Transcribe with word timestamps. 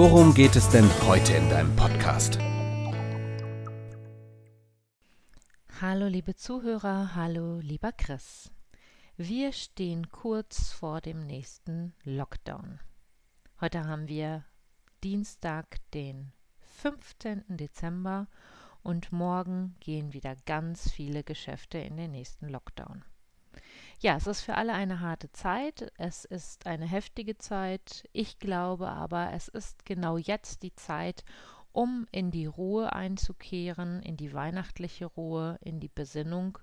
worum 0.00 0.32
geht 0.32 0.56
es 0.56 0.66
denn 0.70 0.88
heute 1.06 1.34
in 1.34 1.50
deinem 1.50 1.76
Podcast? 1.76 2.38
Hallo 5.78 6.06
liebe 6.06 6.34
Zuhörer, 6.34 7.14
hallo 7.14 7.58
lieber 7.60 7.92
Chris. 7.92 8.50
Wir 9.18 9.52
stehen 9.52 10.08
kurz 10.08 10.72
vor 10.72 11.02
dem 11.02 11.26
nächsten 11.26 11.92
Lockdown. 12.04 12.80
Heute 13.60 13.84
haben 13.84 14.08
wir 14.08 14.46
Dienstag, 15.04 15.76
den 15.92 16.32
15. 16.78 17.44
Dezember 17.48 18.26
und 18.82 19.12
morgen 19.12 19.76
gehen 19.80 20.14
wieder 20.14 20.34
ganz 20.46 20.90
viele 20.90 21.24
Geschäfte 21.24 21.76
in 21.76 21.98
den 21.98 22.12
nächsten 22.12 22.48
Lockdown. 22.48 23.04
Ja, 24.00 24.16
es 24.16 24.26
ist 24.26 24.42
für 24.42 24.54
alle 24.54 24.72
eine 24.72 25.00
harte 25.00 25.30
Zeit, 25.32 25.92
es 25.98 26.24
ist 26.24 26.66
eine 26.66 26.86
heftige 26.86 27.36
Zeit, 27.38 28.08
ich 28.12 28.38
glaube 28.38 28.88
aber, 28.88 29.32
es 29.32 29.48
ist 29.48 29.84
genau 29.84 30.16
jetzt 30.16 30.62
die 30.62 30.74
Zeit, 30.74 31.24
um 31.72 32.06
in 32.10 32.30
die 32.30 32.46
Ruhe 32.46 32.92
einzukehren, 32.92 34.02
in 34.02 34.16
die 34.16 34.32
weihnachtliche 34.32 35.06
Ruhe, 35.06 35.58
in 35.62 35.80
die 35.80 35.88
Besinnung 35.88 36.58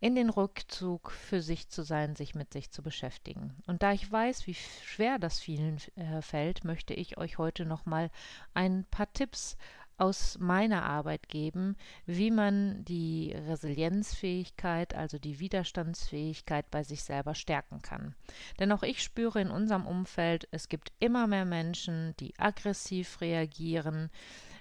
in 0.00 0.14
den 0.14 0.30
Rückzug 0.30 1.10
für 1.10 1.42
sich 1.42 1.68
zu 1.70 1.82
sein, 1.82 2.14
sich 2.14 2.34
mit 2.34 2.52
sich 2.52 2.70
zu 2.70 2.82
beschäftigen. 2.82 3.56
Und 3.66 3.82
da 3.82 3.92
ich 3.92 4.10
weiß, 4.10 4.46
wie 4.46 4.54
schwer 4.54 5.18
das 5.18 5.40
vielen 5.40 5.78
äh, 5.96 6.22
fällt, 6.22 6.64
möchte 6.64 6.94
ich 6.94 7.18
euch 7.18 7.38
heute 7.38 7.64
noch 7.64 7.84
mal 7.84 8.10
ein 8.54 8.84
paar 8.90 9.12
Tipps 9.12 9.56
aus 9.98 10.38
meiner 10.38 10.84
Arbeit 10.84 11.28
geben, 11.28 11.76
wie 12.06 12.30
man 12.30 12.84
die 12.84 13.34
Resilienzfähigkeit, 13.48 14.94
also 14.94 15.18
die 15.18 15.40
Widerstandsfähigkeit 15.40 16.70
bei 16.70 16.84
sich 16.84 17.02
selber 17.02 17.34
stärken 17.34 17.82
kann. 17.82 18.14
Denn 18.58 18.72
auch 18.72 18.82
ich 18.82 19.02
spüre 19.02 19.40
in 19.40 19.50
unserem 19.50 19.86
Umfeld, 19.86 20.48
es 20.52 20.68
gibt 20.68 20.92
immer 21.00 21.26
mehr 21.26 21.44
Menschen, 21.44 22.14
die 22.20 22.32
aggressiv 22.38 23.20
reagieren, 23.20 24.10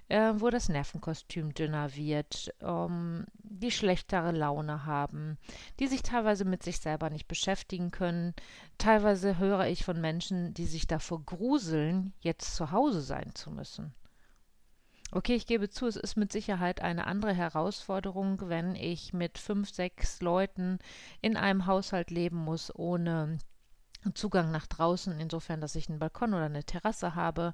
äh, 0.09 0.33
wo 0.35 0.49
das 0.49 0.69
Nervenkostüm 0.69 1.53
dünner 1.53 1.95
wird, 1.95 2.53
ähm, 2.61 3.25
die 3.43 3.71
schlechtere 3.71 4.31
Laune 4.31 4.85
haben, 4.85 5.38
die 5.80 5.88
sich 5.88 6.02
teilweise 6.02 6.45
mit 6.45 6.63
sich 6.63 6.80
selber 6.80 7.09
nicht 7.09 7.27
beschäftigen 7.27 7.91
können. 7.91 8.33
Teilweise 8.77 9.38
höre 9.38 9.65
ich 9.67 9.83
von 9.83 9.99
Menschen, 9.99 10.53
die 10.53 10.65
sich 10.65 10.88
davor 10.88 11.23
gruseln, 11.23 12.13
jetzt 12.21 12.55
zu 12.55 12.71
Hause 12.71 13.02
sein 13.02 13.35
zu 13.35 13.52
müssen. 13.52 13.93
Okay, 15.11 15.36
ich 15.36 15.47
gebe 15.47 15.69
zu, 15.69 15.88
es 15.88 15.95
ist 15.95 16.17
mit 16.17 16.33
Sicherheit 16.33 16.81
eine 16.81 17.08
andere 17.08 17.33
Herausforderung, 17.33 18.50
wenn 18.50 18.75
ich 18.75 19.14
mit 19.14 19.38
fünf, 19.38 19.69
sechs 19.69 20.22
Leuten 20.22 20.80
in 21.22 21.38
einem 21.38 21.66
Haushalt 21.66 22.11
leben 22.11 22.38
muss, 22.38 22.75
ohne 22.75 23.38
Zugang 24.14 24.52
nach 24.52 24.67
draußen, 24.67 25.17
insofern, 25.19 25.61
dass 25.61 25.75
ich 25.75 25.89
einen 25.89 25.99
Balkon 25.99 26.33
oder 26.33 26.45
eine 26.45 26.66
Terrasse 26.66 27.16
habe. 27.16 27.53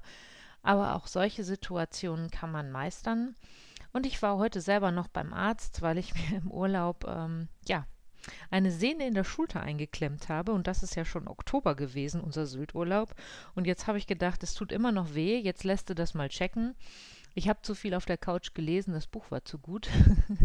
Aber 0.62 0.96
auch 0.96 1.06
solche 1.06 1.44
Situationen 1.44 2.30
kann 2.30 2.50
man 2.50 2.72
meistern. 2.72 3.36
Und 3.92 4.06
ich 4.06 4.20
war 4.22 4.38
heute 4.38 4.60
selber 4.60 4.90
noch 4.90 5.08
beim 5.08 5.32
Arzt, 5.32 5.80
weil 5.80 5.98
ich 5.98 6.14
mir 6.30 6.38
im 6.38 6.50
Urlaub, 6.50 7.04
ähm, 7.06 7.48
ja, 7.68 7.86
eine 8.50 8.72
Sehne 8.72 9.06
in 9.06 9.14
der 9.14 9.24
Schulter 9.24 9.60
eingeklemmt 9.60 10.28
habe. 10.28 10.52
Und 10.52 10.66
das 10.66 10.82
ist 10.82 10.96
ja 10.96 11.04
schon 11.04 11.28
Oktober 11.28 11.76
gewesen, 11.76 12.20
unser 12.20 12.46
Südurlaub. 12.46 13.14
Und 13.54 13.66
jetzt 13.66 13.86
habe 13.86 13.98
ich 13.98 14.06
gedacht, 14.06 14.42
es 14.42 14.54
tut 14.54 14.72
immer 14.72 14.90
noch 14.90 15.14
weh. 15.14 15.38
Jetzt 15.38 15.62
lässt 15.62 15.90
du 15.90 15.94
das 15.94 16.14
mal 16.14 16.28
checken. 16.28 16.74
Ich 17.36 17.48
habe 17.48 17.62
zu 17.62 17.74
viel 17.74 17.94
auf 17.94 18.04
der 18.04 18.16
Couch 18.16 18.54
gelesen, 18.54 18.94
das 18.94 19.08
Buch 19.08 19.30
war 19.30 19.44
zu 19.44 19.58
gut. 19.58 19.88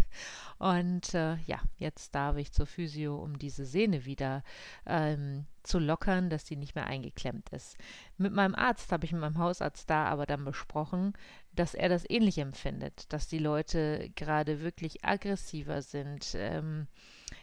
und 0.58 1.14
äh, 1.14 1.36
ja, 1.46 1.60
jetzt 1.76 2.14
darf 2.16 2.36
ich 2.36 2.50
zur 2.50 2.66
Physio, 2.66 3.16
um 3.16 3.38
diese 3.38 3.64
Sehne 3.64 4.04
wieder 4.04 4.42
ähm, 4.86 5.46
zu 5.62 5.78
lockern, 5.78 6.30
dass 6.30 6.44
die 6.44 6.56
nicht 6.56 6.74
mehr 6.74 6.86
eingeklemmt 6.86 7.48
ist. 7.50 7.76
Mit 8.18 8.32
meinem 8.32 8.56
Arzt 8.56 8.90
habe 8.90 9.04
ich 9.04 9.12
mit 9.12 9.20
meinem 9.20 9.38
Hausarzt 9.38 9.88
da 9.88 10.06
aber 10.06 10.26
dann 10.26 10.44
besprochen, 10.44 11.12
dass 11.54 11.74
er 11.74 11.88
das 11.88 12.08
ähnlich 12.08 12.38
empfindet, 12.38 13.12
dass 13.12 13.28
die 13.28 13.38
Leute 13.38 14.10
gerade 14.16 14.60
wirklich 14.60 15.04
aggressiver 15.04 15.82
sind. 15.82 16.34
Ähm, 16.34 16.88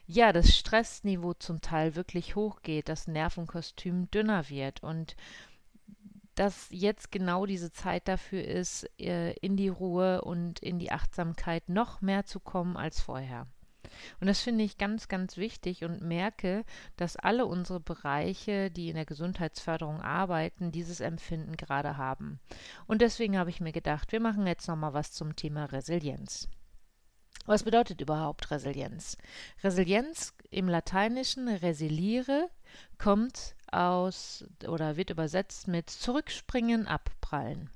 ja, 0.05 0.33
das 0.33 0.57
Stressniveau 0.57 1.33
zum 1.35 1.61
Teil 1.61 1.95
wirklich 1.95 2.35
hochgeht, 2.35 2.89
das 2.89 3.07
Nervenkostüm 3.07 4.11
dünner 4.11 4.49
wird 4.49 4.83
und 4.83 5.15
dass 6.37 6.67
jetzt 6.69 7.11
genau 7.11 7.45
diese 7.45 7.71
Zeit 7.71 8.07
dafür 8.07 8.43
ist, 8.43 8.89
äh, 8.99 9.33
in 9.33 9.57
die 9.57 9.69
Ruhe 9.69 10.21
und 10.21 10.59
in 10.59 10.79
die 10.79 10.91
Achtsamkeit 10.91 11.67
noch 11.67 12.01
mehr 12.01 12.25
zu 12.25 12.39
kommen 12.39 12.77
als 12.77 13.01
vorher. 13.01 13.47
Und 14.19 14.27
das 14.27 14.41
finde 14.41 14.63
ich 14.63 14.77
ganz, 14.77 15.07
ganz 15.07 15.37
wichtig 15.37 15.83
und 15.83 16.01
merke, 16.01 16.63
dass 16.97 17.15
alle 17.15 17.45
unsere 17.45 17.79
Bereiche, 17.79 18.69
die 18.69 18.89
in 18.89 18.95
der 18.95 19.05
Gesundheitsförderung 19.05 20.01
arbeiten, 20.01 20.71
dieses 20.71 20.99
Empfinden 20.99 21.57
gerade 21.57 21.97
haben. 21.97 22.39
Und 22.85 23.01
deswegen 23.01 23.37
habe 23.37 23.49
ich 23.49 23.61
mir 23.61 23.71
gedacht, 23.71 24.11
wir 24.11 24.19
machen 24.19 24.45
jetzt 24.45 24.67
nochmal 24.67 24.93
was 24.93 25.11
zum 25.11 25.35
Thema 25.35 25.65
Resilienz. 25.65 26.49
Was 27.47 27.63
bedeutet 27.63 28.01
überhaupt 28.01 28.51
Resilienz? 28.51 29.17
Resilienz 29.63 30.33
im 30.49 30.67
Lateinischen 30.67 31.47
resiliere 31.47 32.49
kommt 32.97 33.55
aus 33.71 34.43
oder 34.67 34.97
wird 34.97 35.11
übersetzt 35.11 35.69
mit 35.69 35.89
zurückspringen, 35.89 36.87
abprallen. 36.87 37.69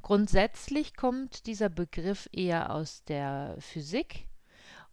Grundsätzlich 0.00 0.94
kommt 0.94 1.46
dieser 1.46 1.70
Begriff 1.70 2.28
eher 2.30 2.72
aus 2.72 3.02
der 3.02 3.56
Physik. 3.58 4.28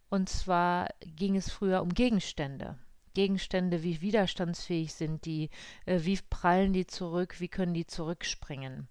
Und 0.10 0.30
zwar 0.30 0.90
ging 1.06 1.36
es 1.36 1.52
früher 1.52 1.84
um 1.84 1.94
Gegenstände. 1.94 2.80
Gegenstände, 3.14 3.84
wie 3.84 4.02
widerstandsfähig 4.02 4.96
sind 4.96 5.26
die, 5.26 5.52
äh, 5.86 6.00
wie 6.02 6.18
prallen 6.28 6.74
die 6.74 6.88
zurück, 6.88 7.40
wie 7.40 7.50
können 7.50 7.76
die 7.76 7.86
zurückspringen. 7.86 8.88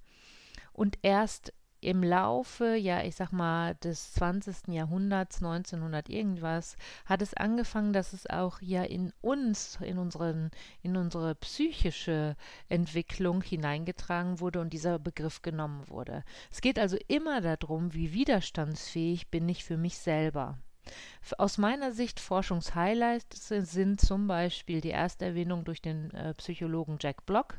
Und 0.72 0.99
erst 1.03 1.53
im 1.81 2.03
Laufe, 2.03 2.75
ja, 2.77 3.03
ich 3.03 3.17
sag 3.17 3.33
mal, 3.33 3.75
des 3.77 4.13
20. 4.15 4.69
Jahrhunderts, 4.69 5.39
1900 5.39 6.09
irgendwas, 6.09 6.77
hat 7.07 7.23
es 7.23 7.35
angefangen, 7.35 7.93
dass 7.93 8.13
es 8.13 8.29
auch 8.29 8.61
ja 8.61 8.83
in 8.83 9.13
uns, 9.21 9.79
in 9.81 9.99
unseren, 9.99 10.51
in 10.83 10.97
unsere 10.97 11.35
psychische 11.37 12.37
Entwicklung 12.69 13.43
hineingetragen 13.43 14.41
wurde 14.41 14.61
und 14.61 14.73
dieser 14.73 14.99
Begriff 14.99 15.43
genommen 15.43 15.89
wurde. 15.89 16.25
Es 16.51 16.61
geht 16.61 16.79
also 16.79 16.97
immer 17.09 17.41
darum, 17.41 17.95
wie 17.95 18.12
widerstandsfähig 18.12 19.29
bin 19.29 19.49
ich 19.49 19.65
für 19.65 19.77
mich 19.77 19.99
selber. 19.99 20.59
Aus 21.39 21.59
meiner 21.59 21.93
Sicht 21.93 22.21
Forschungshighlights 22.21 23.49
sind 23.49 24.01
zum 24.01 24.27
Beispiel 24.27 24.81
die 24.81 24.89
erste 24.89 25.27
Erwähnung 25.27 25.65
durch 25.65 25.83
den 25.83 26.11
äh, 26.12 26.34
Psychologen 26.34 26.99
Jack 27.01 27.27
Block, 27.27 27.59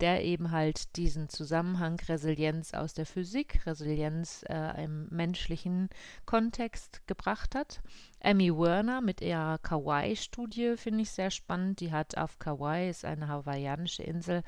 der 0.00 0.24
eben 0.24 0.50
halt 0.50 0.96
diesen 0.96 1.28
Zusammenhang 1.28 2.00
Resilienz 2.08 2.74
aus 2.74 2.94
der 2.94 3.06
Physik, 3.06 3.64
Resilienz 3.66 4.44
äh, 4.48 4.84
im 4.84 5.06
menschlichen 5.10 5.88
Kontext 6.26 7.06
gebracht 7.06 7.54
hat. 7.54 7.80
Amy 8.20 8.56
Werner 8.56 9.00
mit 9.00 9.20
ihrer 9.20 9.58
Kauai-Studie 9.58 10.76
finde 10.76 11.02
ich 11.02 11.10
sehr 11.10 11.30
spannend. 11.30 11.80
Die 11.80 11.92
hat 11.92 12.16
auf 12.16 12.38
Kauai, 12.38 12.88
ist 12.88 13.04
eine 13.04 13.28
hawaiianische 13.28 14.02
Insel, 14.02 14.42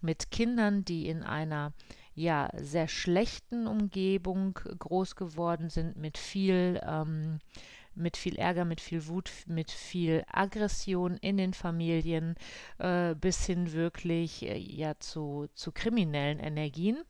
mit 0.00 0.30
Kindern, 0.30 0.84
die 0.84 1.08
in 1.08 1.22
einer 1.22 1.72
ja 2.14 2.50
sehr 2.56 2.88
schlechten 2.88 3.66
Umgebung 3.66 4.54
groß 4.54 5.14
geworden 5.14 5.70
sind, 5.70 5.96
mit 5.96 6.18
viel 6.18 6.80
ähm, 6.84 7.38
mit 7.98 8.16
viel 8.16 8.36
Ärger, 8.36 8.64
mit 8.64 8.80
viel 8.80 9.06
Wut, 9.06 9.30
mit 9.46 9.70
viel 9.70 10.24
Aggression 10.26 11.16
in 11.18 11.36
den 11.36 11.52
Familien 11.52 12.36
äh, 12.78 13.14
bis 13.14 13.44
hin 13.44 13.72
wirklich 13.72 14.42
äh, 14.42 14.56
ja 14.56 14.98
zu, 14.98 15.48
zu 15.54 15.72
kriminellen 15.72 16.38
Energien. 16.38 17.02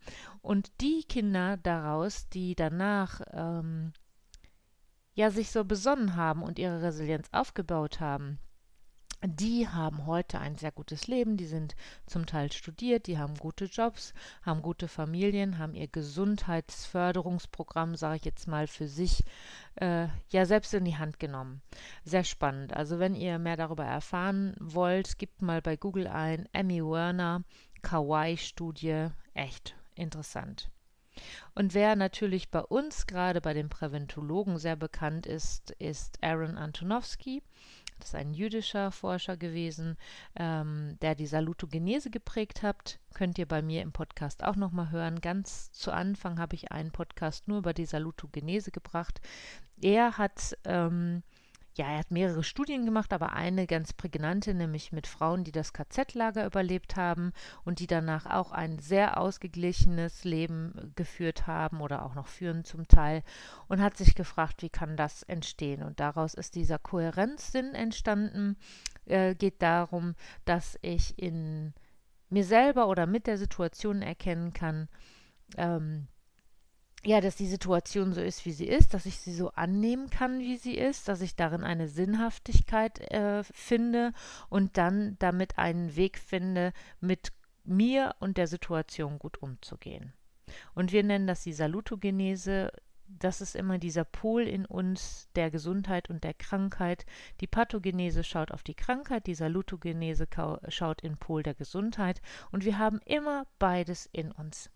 Und 0.43 0.81
die 0.81 1.05
Kinder 1.09 1.57
daraus, 1.57 2.29
die 2.29 2.55
danach 2.55 3.21
ähm, 3.33 3.93
ja 5.15 5.31
sich 5.31 5.51
so 5.51 5.65
besonnen 5.65 6.17
haben 6.17 6.43
und 6.43 6.59
ihre 6.59 6.83
Resilienz 6.83 7.29
aufgebaut 7.33 8.01
haben, 8.01 8.39
die 9.25 9.69
haben 9.69 10.07
heute 10.07 10.39
ein 10.39 10.57
sehr 10.57 10.71
gutes 10.71 11.09
Leben, 11.09 11.37
die 11.37 11.47
sind 11.47 11.75
zum 12.07 12.27
Teil 12.27 12.53
studiert, 12.53 13.09
die 13.09 13.19
haben 13.19 13.35
gute 13.37 13.65
Jobs, 13.65 14.15
haben 14.43 14.63
gute 14.63 14.87
Familien, 14.87 15.59
haben 15.59 15.75
ihr 15.75 15.89
Gesundheitsförderungsprogramm, 15.89 17.97
sage 17.97 18.17
ich 18.17 18.25
jetzt 18.25 18.47
mal, 18.47 18.69
für 18.69 18.87
sich 18.87 19.25
äh, 19.77 20.07
ja 20.31 20.45
selbst 20.45 20.73
in 20.73 20.85
die 20.85 20.99
Hand 20.99 21.19
genommen. 21.19 21.63
Sehr 22.05 22.23
spannend. 22.25 22.75
Also 22.75 23.01
wenn 23.01 23.17
ihr 23.17 23.39
mehr 23.39 23.57
darüber 23.57 23.85
erfahren 23.85 24.55
wollt, 24.61 25.19
gebt 25.19 25.43
mal 25.43 25.63
bei 25.63 25.77
Google 25.77 26.07
ein 26.07 26.49
Emmy 26.53 26.81
Werner 26.81 27.43
Kawaii-Studie. 27.83 29.09
Echt 29.35 29.75
interessant. 29.95 30.71
Und 31.55 31.75
wer 31.75 31.97
natürlich 31.97 32.51
bei 32.51 32.61
uns 32.61 33.07
gerade 33.07 33.41
bei 33.41 33.53
den 33.53 33.69
Präventologen 33.69 34.59
sehr 34.59 34.77
bekannt 34.77 35.27
ist, 35.27 35.73
ist 35.73 36.23
Aaron 36.23 36.57
Antonowski. 36.57 37.43
Das 37.99 38.09
ist 38.09 38.15
ein 38.15 38.35
jüdischer 38.35 38.91
Forscher 38.93 39.37
gewesen, 39.37 39.97
ähm, 40.37 40.99
der 41.03 41.15
die 41.15 41.27
Salutogenese 41.27 42.11
geprägt 42.11 42.63
hat. 42.63 42.99
Könnt 43.15 43.39
ihr 43.39 43.47
bei 43.47 43.63
mir 43.63 43.83
im 43.83 43.93
Podcast 43.93 44.45
auch 44.45 44.57
nochmal 44.57 44.91
hören. 44.91 45.21
Ganz 45.21 45.73
zu 45.73 45.93
Anfang 45.93 46.39
habe 46.39 46.55
ich 46.55 46.73
einen 46.73 46.93
Podcast 46.93 47.49
nur 47.49 47.59
über 47.59 47.75
die 47.75 47.87
Salutogenese 47.87 48.71
gebracht. 48.71 49.21
Er 49.81 50.19
hat 50.19 50.57
ähm, 50.65 51.23
ja, 51.79 51.87
er 51.87 51.99
hat 51.99 52.11
mehrere 52.11 52.43
Studien 52.43 52.85
gemacht, 52.85 53.13
aber 53.13 53.33
eine 53.33 53.67
ganz 53.69 53.93
prägnante, 53.93 54.53
nämlich 54.53 54.91
mit 54.91 55.07
Frauen, 55.07 55.45
die 55.45 55.53
das 55.53 55.73
KZ-Lager 55.73 56.45
überlebt 56.45 56.97
haben 56.97 57.33
und 57.65 57.79
die 57.79 57.87
danach 57.87 58.27
auch 58.27 58.51
ein 58.51 58.81
sehr 58.81 59.19
ausgeglichenes 59.19 60.25
Leben 60.25 60.93
geführt 60.97 61.47
haben 61.47 61.81
oder 61.81 62.05
auch 62.05 62.15
noch 62.17 62.27
führen 62.27 62.65
zum 62.65 62.89
Teil 62.89 63.23
und 63.69 63.81
hat 63.81 63.97
sich 63.97 64.17
gefragt, 64.17 64.63
wie 64.63 64.71
kann 64.71 64.97
das 64.97 65.23
entstehen? 65.23 65.85
Und 65.85 66.01
daraus 66.01 66.35
ist 66.35 66.57
dieser 66.57 66.81
Kohärenzsinn 66.81 67.75
entstanden. 67.75 68.57
Äh, 69.07 69.37
geht 69.37 69.63
darum, 69.63 70.17
dass 70.45 70.79
ich 70.83 71.17
in 71.19 71.73
mir 72.29 72.45
selber 72.45 72.89
oder 72.89 73.07
mit 73.07 73.27
der 73.27 73.39
Situation 73.39 74.03
erkennen 74.03 74.53
kann, 74.53 74.89
ähm, 75.57 76.09
ja, 77.05 77.21
dass 77.21 77.37
die 77.37 77.47
Situation 77.47 78.13
so 78.13 78.21
ist, 78.21 78.45
wie 78.45 78.53
sie 78.53 78.67
ist, 78.67 78.93
dass 78.93 79.07
ich 79.07 79.19
sie 79.19 79.33
so 79.33 79.51
annehmen 79.51 80.11
kann, 80.11 80.41
wie 80.41 80.57
sie 80.57 80.77
ist, 80.77 81.09
dass 81.09 81.21
ich 81.21 81.37
darin 81.37 81.63
eine 81.63 81.89
Sinnhaftigkeit 81.89 82.99
äh, 83.13 83.45
finde 83.45 84.13
und 84.49 84.77
dann 84.77 85.17
damit 85.21 85.59
einen 85.59 85.95
Weg 85.95 86.19
finde, 86.19 86.73
mit 87.01 87.33
mir 87.65 88.17
und 88.19 88.37
der 88.37 88.49
Situation 88.49 89.19
gut 89.19 89.41
umzugehen. 89.43 90.13
Und 90.75 90.93
wir 90.93 91.05
nennen 91.05 91.27
das 91.27 91.45
die 91.45 91.53
Salutogenese. 91.53 92.73
Das 93.07 93.41
ist 93.41 93.55
immer 93.55 93.79
dieser 93.79 94.05
Pol 94.05 94.43
in 94.43 94.67
uns 94.67 95.29
der 95.35 95.51
Gesundheit 95.51 96.11
und 96.11 96.25
der 96.25 96.35
Krankheit. 96.35 97.07
Die 97.41 97.47
Pathogenese 97.47 98.25
schaut 98.25 98.51
auf 98.51 98.63
die 98.63 98.75
Krankheit, 98.75 99.27
die 99.27 99.35
Salutogenese 99.35 100.27
schaut 100.69 101.01
in 101.03 101.17
Pol 101.17 101.43
der 101.43 101.55
Gesundheit. 101.55 102.21
Und 102.51 102.65
wir 102.65 102.79
haben 102.79 103.01
immer 103.05 103.47
beides 103.59 104.07
in 104.13 104.33
uns. 104.33 104.71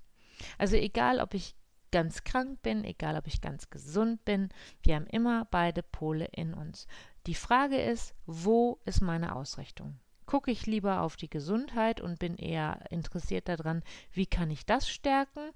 Also 0.57 0.77
egal, 0.77 1.21
ob 1.21 1.35
ich 1.35 1.55
ganz 1.93 2.25
krank 2.25 2.61
bin, 2.63 2.85
egal 2.85 3.17
ob 3.17 3.29
ich 3.29 3.41
ganz 3.41 3.71
gesund 3.71 4.25
bin, 4.25 4.49
wir 4.83 4.97
haben 4.97 5.07
immer 5.07 5.47
beide 5.51 5.83
Pole 5.83 6.29
in 6.33 6.55
uns. 6.55 6.89
Die 7.27 7.35
Frage 7.35 7.81
ist, 7.81 8.15
wo 8.27 8.81
ist 8.85 9.01
meine 9.01 9.37
Ausrichtung? 9.37 10.01
Gucke 10.27 10.51
ich 10.51 10.67
lieber 10.67 11.03
auf 11.03 11.17
die 11.17 11.31
Gesundheit 11.31 12.01
und 12.01 12.19
bin 12.19 12.37
eher 12.37 12.85
interessiert 12.91 13.49
daran, 13.49 13.83
wie 14.13 14.27
kann 14.27 14.51
ich 14.51 14.67
das 14.67 14.89
stärken? 14.89 15.51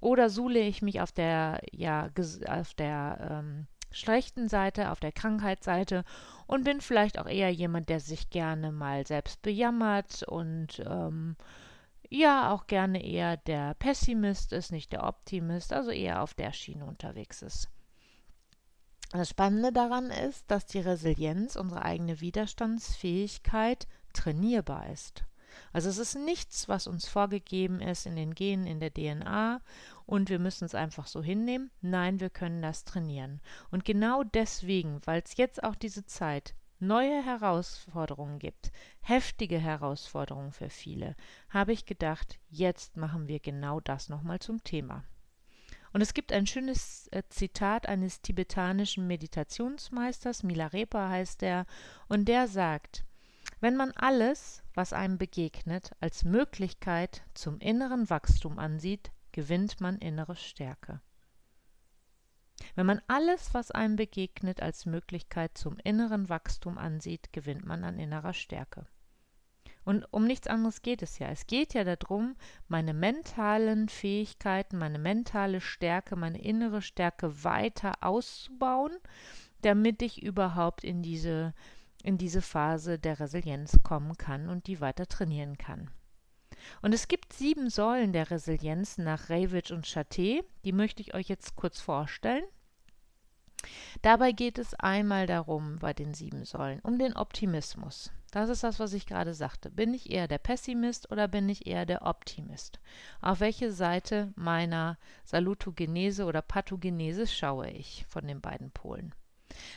Oder 0.00 0.30
suhle 0.30 0.60
ich 0.60 0.82
mich 0.82 1.00
auf 1.00 1.10
der, 1.10 1.60
ja, 1.72 2.10
auf 2.46 2.74
der 2.74 3.42
ähm, 3.42 3.66
schlechten 3.90 4.48
Seite, 4.48 4.90
auf 4.90 5.00
der 5.00 5.12
Krankheitsseite 5.12 6.04
und 6.46 6.64
bin 6.64 6.80
vielleicht 6.80 7.18
auch 7.18 7.26
eher 7.26 7.50
jemand, 7.50 7.88
der 7.88 8.00
sich 8.00 8.30
gerne 8.30 8.70
mal 8.70 9.06
selbst 9.06 9.42
bejammert 9.42 10.22
und 10.24 10.84
ähm, 10.86 11.36
ja 12.08 12.52
auch 12.52 12.66
gerne 12.66 13.04
eher 13.04 13.36
der 13.36 13.74
Pessimist 13.74 14.52
ist, 14.52 14.72
nicht 14.72 14.92
der 14.92 15.04
Optimist, 15.04 15.72
also 15.72 15.90
eher 15.90 16.22
auf 16.22 16.34
der 16.34 16.52
Schiene 16.52 16.84
unterwegs 16.84 17.42
ist. 17.42 17.68
Das 19.10 19.30
Spannende 19.30 19.72
daran 19.72 20.10
ist, 20.10 20.50
dass 20.50 20.66
die 20.66 20.80
Resilienz, 20.80 21.56
unsere 21.56 21.82
eigene 21.82 22.20
Widerstandsfähigkeit, 22.20 23.86
trainierbar 24.12 24.90
ist. 24.90 25.24
Also 25.72 25.88
es 25.88 25.98
ist 25.98 26.14
nichts, 26.14 26.68
was 26.68 26.86
uns 26.86 27.08
vorgegeben 27.08 27.80
ist 27.80 28.06
in 28.06 28.16
den 28.16 28.34
Genen, 28.34 28.66
in 28.66 28.80
der 28.80 28.92
DNA 28.92 29.60
und 30.06 30.28
wir 30.28 30.38
müssen 30.38 30.64
es 30.64 30.74
einfach 30.74 31.06
so 31.06 31.22
hinnehmen. 31.22 31.70
Nein, 31.80 32.20
wir 32.20 32.30
können 32.30 32.62
das 32.62 32.84
trainieren. 32.84 33.40
Und 33.70 33.84
genau 33.84 34.24
deswegen, 34.24 35.00
weil 35.04 35.22
es 35.24 35.36
jetzt 35.36 35.62
auch 35.64 35.74
diese 35.74 36.04
Zeit 36.04 36.54
neue 36.80 37.24
Herausforderungen 37.24 38.38
gibt, 38.38 38.72
heftige 39.00 39.58
Herausforderungen 39.58 40.52
für 40.52 40.70
viele, 40.70 41.16
habe 41.50 41.72
ich 41.72 41.86
gedacht, 41.86 42.38
jetzt 42.48 42.96
machen 42.96 43.28
wir 43.28 43.40
genau 43.40 43.80
das 43.80 44.08
nochmal 44.08 44.38
zum 44.38 44.62
Thema. 44.64 45.04
Und 45.92 46.02
es 46.02 46.14
gibt 46.14 46.32
ein 46.32 46.46
schönes 46.46 47.08
äh, 47.12 47.22
Zitat 47.28 47.88
eines 47.88 48.20
tibetanischen 48.20 49.06
Meditationsmeisters, 49.06 50.42
Milarepa 50.42 51.08
heißt 51.08 51.42
er, 51.42 51.66
und 52.08 52.26
der 52.28 52.46
sagt, 52.46 53.04
wenn 53.60 53.76
man 53.76 53.90
alles, 53.92 54.62
was 54.74 54.92
einem 54.92 55.18
begegnet, 55.18 55.92
als 56.00 56.24
Möglichkeit 56.24 57.22
zum 57.34 57.58
inneren 57.58 58.08
Wachstum 58.10 58.58
ansieht, 58.58 59.10
gewinnt 59.32 59.80
man 59.80 59.98
innere 59.98 60.36
Stärke. 60.36 61.00
Wenn 62.74 62.86
man 62.86 63.00
alles, 63.06 63.54
was 63.54 63.70
einem 63.70 63.96
begegnet, 63.96 64.62
als 64.62 64.86
Möglichkeit 64.86 65.56
zum 65.56 65.78
inneren 65.84 66.28
Wachstum 66.28 66.78
ansieht, 66.78 67.32
gewinnt 67.32 67.64
man 67.64 67.84
an 67.84 67.98
innerer 67.98 68.34
Stärke. 68.34 68.86
Und 69.84 70.04
um 70.12 70.26
nichts 70.26 70.46
anderes 70.46 70.82
geht 70.82 71.02
es 71.02 71.18
ja. 71.18 71.28
Es 71.28 71.46
geht 71.46 71.72
ja 71.72 71.82
darum, 71.82 72.36
meine 72.66 72.92
mentalen 72.92 73.88
Fähigkeiten, 73.88 74.76
meine 74.76 74.98
mentale 74.98 75.62
Stärke, 75.62 76.14
meine 76.14 76.42
innere 76.42 76.82
Stärke 76.82 77.42
weiter 77.42 77.94
auszubauen, 78.02 78.92
damit 79.62 80.02
ich 80.02 80.22
überhaupt 80.22 80.84
in 80.84 81.02
diese, 81.02 81.54
in 82.02 82.18
diese 82.18 82.42
Phase 82.42 82.98
der 82.98 83.18
Resilienz 83.18 83.78
kommen 83.82 84.18
kann 84.18 84.48
und 84.48 84.66
die 84.66 84.82
weiter 84.82 85.06
trainieren 85.06 85.56
kann. 85.56 85.90
Und 86.82 86.94
es 86.94 87.08
gibt 87.08 87.32
sieben 87.32 87.70
Säulen 87.70 88.12
der 88.12 88.30
Resilienz 88.30 88.98
nach 88.98 89.30
Ravitch 89.30 89.70
und 89.70 89.86
Chaté. 89.86 90.44
Die 90.64 90.72
möchte 90.72 91.02
ich 91.02 91.14
euch 91.14 91.28
jetzt 91.28 91.56
kurz 91.56 91.80
vorstellen. 91.80 92.44
Dabei 94.02 94.32
geht 94.32 94.58
es 94.58 94.74
einmal 94.74 95.26
darum, 95.26 95.78
bei 95.80 95.92
den 95.92 96.14
sieben 96.14 96.44
Säulen, 96.44 96.80
um 96.80 96.98
den 96.98 97.16
Optimismus. 97.16 98.12
Das 98.30 98.50
ist 98.50 98.62
das, 98.62 98.78
was 98.78 98.92
ich 98.92 99.06
gerade 99.06 99.34
sagte. 99.34 99.70
Bin 99.70 99.94
ich 99.94 100.10
eher 100.10 100.28
der 100.28 100.38
Pessimist 100.38 101.10
oder 101.10 101.28
bin 101.28 101.48
ich 101.48 101.66
eher 101.66 101.86
der 101.86 102.02
Optimist? 102.02 102.78
Auf 103.20 103.40
welche 103.40 103.72
Seite 103.72 104.32
meiner 104.36 104.98
Salutogenese 105.24 106.24
oder 106.24 106.42
Pathogenese 106.42 107.26
schaue 107.26 107.70
ich 107.70 108.04
von 108.08 108.26
den 108.26 108.40
beiden 108.40 108.70
Polen? 108.70 109.14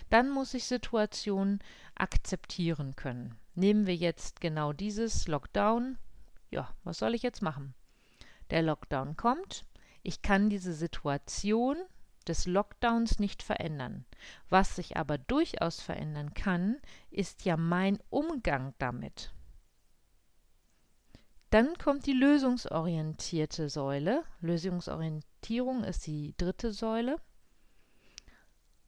Dann 0.10 0.30
muss 0.30 0.54
ich 0.54 0.66
Situationen 0.66 1.60
akzeptieren 1.96 2.96
können. 2.96 3.36
Nehmen 3.56 3.88
wir 3.88 3.96
jetzt 3.96 4.42
genau 4.42 4.74
dieses 4.74 5.28
Lockdown 5.28 5.98
ja, 6.52 6.70
was 6.84 7.00
soll 7.00 7.16
ich 7.16 7.24
jetzt 7.24 7.42
machen? 7.42 7.74
Der 8.50 8.62
Lockdown 8.62 9.16
kommt. 9.16 9.66
Ich 10.04 10.22
kann 10.22 10.50
diese 10.50 10.74
Situation 10.74 11.78
des 12.28 12.46
Lockdowns 12.46 13.20
nicht 13.20 13.42
verändern. 13.42 14.06
Was 14.50 14.76
sich 14.76 14.98
aber 14.98 15.18
durchaus 15.18 15.82
verändern 15.82 16.34
kann, 16.34 16.78
ist 17.10 17.46
ja 17.46 17.58
mein 17.58 18.00
Umgang 18.10 18.74
damit. 18.78 19.34
Dann 21.50 21.78
kommt 21.78 22.06
die 22.06 22.14
lösungsorientierte 22.14 23.70
Säule. 23.70 24.24
Lösungsorientierung 24.40 25.84
ist 25.84 26.08
die 26.08 26.34
dritte 26.38 26.72
Säule. 26.72 27.18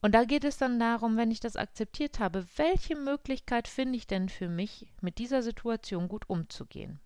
Und 0.00 0.12
da 0.14 0.24
geht 0.24 0.44
es 0.44 0.58
dann 0.58 0.78
darum, 0.78 1.16
wenn 1.16 1.30
ich 1.30 1.40
das 1.40 1.56
akzeptiert 1.56 2.18
habe, 2.18 2.46
welche 2.56 2.96
Möglichkeit 2.96 3.68
finde 3.68 3.96
ich 3.96 4.06
denn 4.06 4.28
für 4.28 4.48
mich, 4.48 4.86
mit 5.00 5.18
dieser 5.18 5.42
Situation 5.42 6.08
gut 6.08 6.28
umzugehen? 6.28 7.00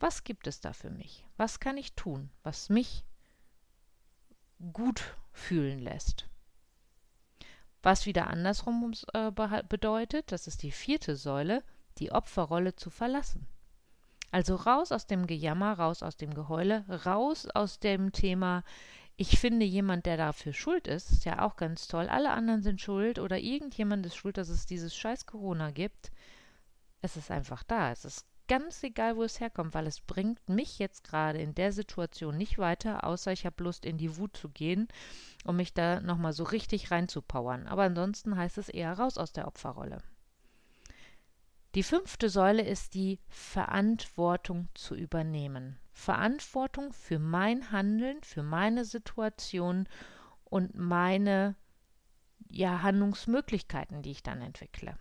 Was 0.00 0.24
gibt 0.24 0.46
es 0.46 0.60
da 0.60 0.72
für 0.72 0.90
mich? 0.90 1.24
Was 1.36 1.60
kann 1.60 1.76
ich 1.76 1.94
tun, 1.94 2.30
was 2.42 2.68
mich 2.68 3.04
gut 4.72 5.16
fühlen 5.32 5.80
lässt? 5.80 6.28
Was 7.82 8.06
wieder 8.06 8.28
andersrum 8.28 8.92
äh, 9.14 9.30
bedeutet, 9.30 10.32
das 10.32 10.46
ist 10.46 10.62
die 10.62 10.72
vierte 10.72 11.16
Säule, 11.16 11.62
die 11.98 12.12
Opferrolle 12.12 12.74
zu 12.74 12.90
verlassen. 12.90 13.46
Also 14.30 14.56
raus 14.56 14.92
aus 14.92 15.06
dem 15.06 15.26
Gejammer, 15.26 15.78
raus 15.78 16.02
aus 16.02 16.16
dem 16.16 16.34
Geheule, 16.34 16.84
raus 17.06 17.48
aus 17.54 17.78
dem 17.78 18.12
Thema, 18.12 18.62
ich 19.20 19.40
finde 19.40 19.66
jemand, 19.66 20.06
der 20.06 20.16
dafür 20.16 20.52
schuld 20.52 20.86
ist, 20.86 21.10
ist 21.10 21.24
ja 21.24 21.44
auch 21.44 21.56
ganz 21.56 21.88
toll. 21.88 22.08
Alle 22.08 22.30
anderen 22.30 22.62
sind 22.62 22.80
schuld 22.80 23.18
oder 23.18 23.36
irgendjemand 23.36 24.06
ist 24.06 24.14
schuld, 24.14 24.36
dass 24.36 24.48
es 24.48 24.64
dieses 24.64 24.94
scheiß 24.94 25.26
Corona 25.26 25.72
gibt. 25.72 26.12
Es 27.00 27.16
ist 27.16 27.28
einfach 27.32 27.64
da. 27.64 27.90
Es 27.90 28.04
ist 28.04 28.24
ganz 28.48 28.82
egal, 28.82 29.16
wo 29.16 29.22
es 29.22 29.40
herkommt, 29.40 29.74
weil 29.74 29.86
es 29.86 30.00
bringt 30.00 30.48
mich 30.48 30.78
jetzt 30.78 31.04
gerade 31.04 31.38
in 31.38 31.54
der 31.54 31.72
Situation 31.72 32.36
nicht 32.36 32.58
weiter, 32.58 33.04
außer 33.04 33.30
ich 33.32 33.46
habe 33.46 33.62
Lust, 33.62 33.84
in 33.84 33.98
die 33.98 34.16
Wut 34.16 34.36
zu 34.36 34.48
gehen, 34.48 34.88
um 35.44 35.56
mich 35.56 35.74
da 35.74 36.00
nochmal 36.00 36.32
so 36.32 36.44
richtig 36.44 36.90
reinzupowern. 36.90 37.66
Aber 37.68 37.84
ansonsten 37.84 38.36
heißt 38.36 38.58
es 38.58 38.68
eher 38.68 38.98
raus 38.98 39.18
aus 39.18 39.32
der 39.32 39.46
Opferrolle. 39.46 40.02
Die 41.74 41.82
fünfte 41.82 42.30
Säule 42.30 42.62
ist 42.62 42.94
die 42.94 43.20
Verantwortung 43.28 44.68
zu 44.74 44.94
übernehmen. 44.94 45.78
Verantwortung 45.92 46.92
für 46.92 47.18
mein 47.18 47.70
Handeln, 47.70 48.22
für 48.22 48.42
meine 48.42 48.84
Situation 48.84 49.86
und 50.44 50.74
meine 50.74 51.56
ja, 52.48 52.82
Handlungsmöglichkeiten, 52.82 54.02
die 54.02 54.12
ich 54.12 54.22
dann 54.22 54.40
entwickle. 54.40 54.96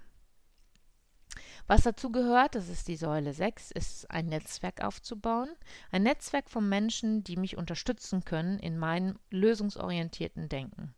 Was 1.67 1.81
dazu 1.81 2.11
gehört, 2.13 2.55
das 2.55 2.69
ist 2.69 2.87
die 2.87 2.95
Säule 2.95 3.33
6, 3.33 3.71
ist 3.71 4.09
ein 4.09 4.27
Netzwerk 4.27 4.81
aufzubauen. 4.81 5.49
Ein 5.91 6.03
Netzwerk 6.03 6.49
von 6.49 6.67
Menschen, 6.67 7.25
die 7.25 7.35
mich 7.35 7.57
unterstützen 7.57 8.23
können 8.23 8.57
in 8.59 8.77
meinem 8.77 9.19
lösungsorientierten 9.31 10.47
Denken. 10.47 10.95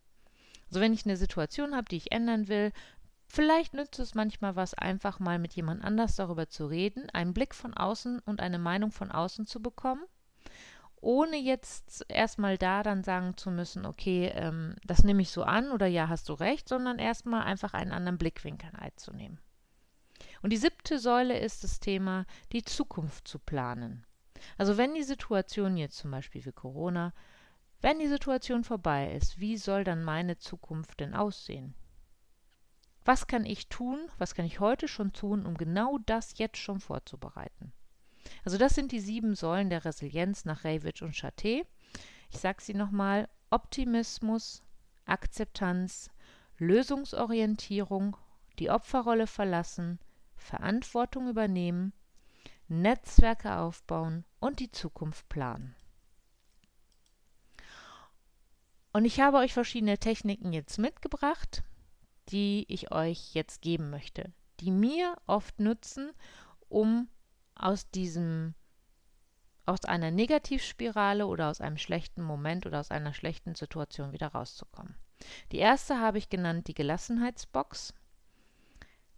Also 0.67 0.79
wenn 0.79 0.93
ich 0.93 1.05
eine 1.05 1.17
Situation 1.17 1.75
habe, 1.75 1.89
die 1.89 1.97
ich 1.97 2.11
ändern 2.11 2.47
will, 2.47 2.71
vielleicht 3.25 3.73
nützt 3.73 3.97
es 3.97 4.13
manchmal 4.13 4.55
was, 4.55 4.75
einfach 4.75 5.19
mal 5.19 5.39
mit 5.39 5.53
jemand 5.53 5.83
anders 5.83 6.15
darüber 6.15 6.49
zu 6.49 6.67
reden, 6.67 7.09
einen 7.09 7.33
Blick 7.33 7.55
von 7.55 7.73
außen 7.73 8.19
und 8.19 8.39
eine 8.39 8.59
Meinung 8.59 8.91
von 8.91 9.11
außen 9.11 9.47
zu 9.47 9.61
bekommen 9.61 10.03
ohne 11.01 11.37
jetzt 11.37 12.05
erstmal 12.09 12.57
da 12.57 12.83
dann 12.83 13.03
sagen 13.03 13.37
zu 13.37 13.51
müssen, 13.51 13.85
okay, 13.85 14.31
ähm, 14.35 14.75
das 14.83 15.03
nehme 15.03 15.21
ich 15.21 15.31
so 15.31 15.43
an 15.43 15.71
oder 15.71 15.87
ja, 15.87 16.09
hast 16.09 16.27
du 16.27 16.33
recht, 16.33 16.67
sondern 16.67 16.99
erstmal 16.99 17.43
einfach 17.43 17.73
einen 17.73 17.93
anderen 17.93 18.17
Blickwinkel 18.17 18.71
einzunehmen. 18.77 19.39
Und 20.41 20.51
die 20.51 20.57
siebte 20.57 20.99
Säule 20.99 21.37
ist 21.37 21.63
das 21.63 21.79
Thema, 21.79 22.25
die 22.51 22.63
Zukunft 22.63 23.27
zu 23.27 23.39
planen. 23.39 24.05
Also 24.57 24.77
wenn 24.77 24.93
die 24.93 25.03
Situation 25.03 25.77
jetzt 25.77 25.97
zum 25.97 26.11
Beispiel 26.11 26.45
wie 26.45 26.51
Corona, 26.51 27.13
wenn 27.81 27.99
die 27.99 28.07
Situation 28.07 28.63
vorbei 28.63 29.13
ist, 29.13 29.39
wie 29.39 29.57
soll 29.57 29.83
dann 29.83 30.03
meine 30.03 30.37
Zukunft 30.37 30.99
denn 30.99 31.13
aussehen? 31.13 31.75
Was 33.05 33.27
kann 33.27 33.45
ich 33.45 33.69
tun, 33.69 33.99
was 34.17 34.35
kann 34.35 34.45
ich 34.45 34.59
heute 34.59 34.87
schon 34.87 35.13
tun, 35.13 35.45
um 35.45 35.55
genau 35.55 35.97
das 36.05 36.37
jetzt 36.37 36.57
schon 36.57 36.79
vorzubereiten? 36.79 37.73
Also 38.43 38.57
das 38.57 38.75
sind 38.75 38.91
die 38.91 38.99
sieben 38.99 39.35
Säulen 39.35 39.69
der 39.69 39.85
Resilienz 39.85 40.45
nach 40.45 40.63
Ravitch 40.63 41.01
und 41.01 41.15
Chaté. 41.15 41.65
Ich 42.29 42.39
sage 42.39 42.61
sie 42.61 42.73
nochmal. 42.73 43.27
Optimismus, 43.51 44.61
Akzeptanz, 45.05 46.11
Lösungsorientierung, 46.59 48.15
die 48.59 48.69
Opferrolle 48.69 49.25
verlassen, 49.25 49.99
Verantwortung 50.39 51.29
übernehmen, 51.29 51.93
Netzwerke 52.67 53.57
aufbauen 53.57 54.25
und 54.39 54.59
die 54.59 54.71
Zukunft 54.71 55.27
planen. 55.29 55.75
Und 58.91 59.05
ich 59.05 59.19
habe 59.19 59.37
euch 59.37 59.53
verschiedene 59.53 59.97
Techniken 59.97 60.51
jetzt 60.51 60.77
mitgebracht, 60.77 61.63
die 62.29 62.65
ich 62.67 62.91
euch 62.91 63.33
jetzt 63.33 63.61
geben 63.61 63.89
möchte, 63.89 64.31
die 64.59 64.71
mir 64.71 65.15
oft 65.27 65.59
nutzen, 65.59 66.11
um 66.67 67.07
aus 67.55 67.89
diesem 67.91 68.55
aus 69.65 69.85
einer 69.85 70.09
Negativspirale 70.09 71.27
oder 71.27 71.49
aus 71.49 71.61
einem 71.61 71.77
schlechten 71.77 72.23
Moment 72.23 72.65
oder 72.65 72.79
aus 72.79 72.89
einer 72.89 73.13
schlechten 73.13 73.53
Situation 73.53 74.13
wieder 74.13 74.29
rauszukommen. 74.29 74.95
Die 75.51 75.57
erste 75.57 75.99
habe 75.99 76.17
ich 76.17 76.29
genannt 76.29 76.67
die 76.67 76.73
Gelassenheitsbox. 76.73 77.93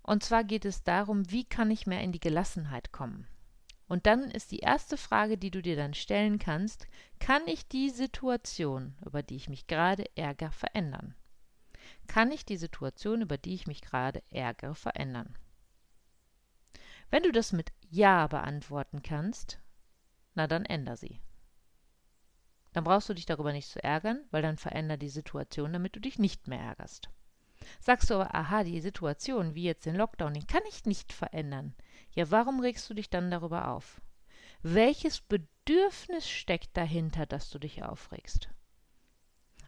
Und 0.04 0.24
zwar 0.24 0.44
geht 0.44 0.66
es 0.66 0.84
darum, 0.84 1.30
wie 1.30 1.46
kann 1.46 1.72
ich 1.72 1.88
mehr 1.88 2.02
in 2.02 2.12
die 2.12 2.20
Gelassenheit 2.20 2.92
kommen? 2.92 3.28
Und 3.88 4.06
dann 4.06 4.32
ist 4.32 4.52
die 4.52 4.60
erste 4.60 4.96
Frage, 4.96 5.38
die 5.38 5.52
du 5.52 5.62
dir 5.62 5.76
dann 5.76 5.94
stellen 5.94 6.40
kannst, 6.40 6.88
kann 7.20 7.42
ich 7.46 7.68
die 7.68 7.90
Situation, 7.90 8.96
über 9.06 9.22
die 9.22 9.36
ich 9.36 9.50
mich 9.50 9.68
gerade 9.68 10.06
ärgere, 10.16 10.52
verändern? 10.52 11.14
Kann 12.08 12.32
ich 12.32 12.46
die 12.46 12.58
Situation, 12.58 13.22
über 13.22 13.38
die 13.38 13.54
ich 13.54 13.68
mich 13.68 13.82
gerade 13.82 14.24
ärgere, 14.30 14.76
verändern? 14.76 15.38
Wenn 17.10 17.24
du 17.24 17.34
das 17.34 17.52
mit 17.52 17.74
Ja 17.90 18.28
beantworten 18.28 19.04
kannst, 19.04 19.60
na 20.36 20.48
dann 20.48 20.66
änder 20.66 20.96
sie. 20.96 21.22
Dann 22.72 22.86
brauchst 22.86 23.10
du 23.10 23.14
dich 23.14 23.26
darüber 23.26 23.52
nicht 23.52 23.68
zu 23.68 23.84
ärgern, 23.84 24.24
weil 24.32 24.42
dann 24.42 24.58
veränder 24.58 24.96
die 24.96 25.10
Situation, 25.10 25.74
damit 25.74 25.96
du 25.96 26.00
dich 26.00 26.18
nicht 26.18 26.48
mehr 26.48 26.62
ärgerst. 26.62 27.10
Sagst 27.80 28.10
du 28.10 28.16
aber, 28.16 28.36
aha, 28.36 28.64
die 28.64 28.82
Situation, 28.82 29.56
wie 29.56 29.64
jetzt 29.64 29.86
den 29.86 29.96
Lockdown, 29.96 30.34
den 30.34 30.48
kann 30.48 30.64
ich 30.70 30.86
nicht 30.86 31.14
verändern. 31.14 31.74
Ja, 32.14 32.30
warum 32.32 32.60
regst 32.60 32.90
du 32.90 32.94
dich 32.94 33.10
dann 33.10 33.32
darüber 33.32 33.70
auf? 33.70 34.02
Welches 34.62 35.22
Bedürfnis 35.22 36.30
steckt 36.30 36.76
dahinter, 36.78 37.26
dass 37.26 37.50
du 37.50 37.60
dich 37.60 37.84
aufregst? 37.84 38.50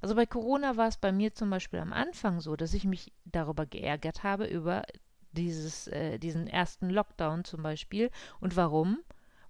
Also 0.02 0.16
bei 0.16 0.26
Corona 0.26 0.76
war 0.76 0.90
es 0.90 0.98
bei 0.98 1.12
mir 1.12 1.34
zum 1.34 1.50
Beispiel 1.50 1.80
am 1.80 1.94
Anfang 1.94 2.42
so, 2.42 2.56
dass 2.56 2.74
ich 2.74 2.84
mich 2.84 3.14
darüber 3.24 3.66
geärgert 3.66 4.24
habe, 4.24 4.46
über 4.46 4.84
dieses, 5.32 5.88
äh, 5.88 6.20
diesen 6.20 6.48
ersten 6.48 6.90
Lockdown 6.90 7.46
zum 7.46 7.64
Beispiel. 7.64 8.12
Und 8.40 8.56
warum? 8.56 9.00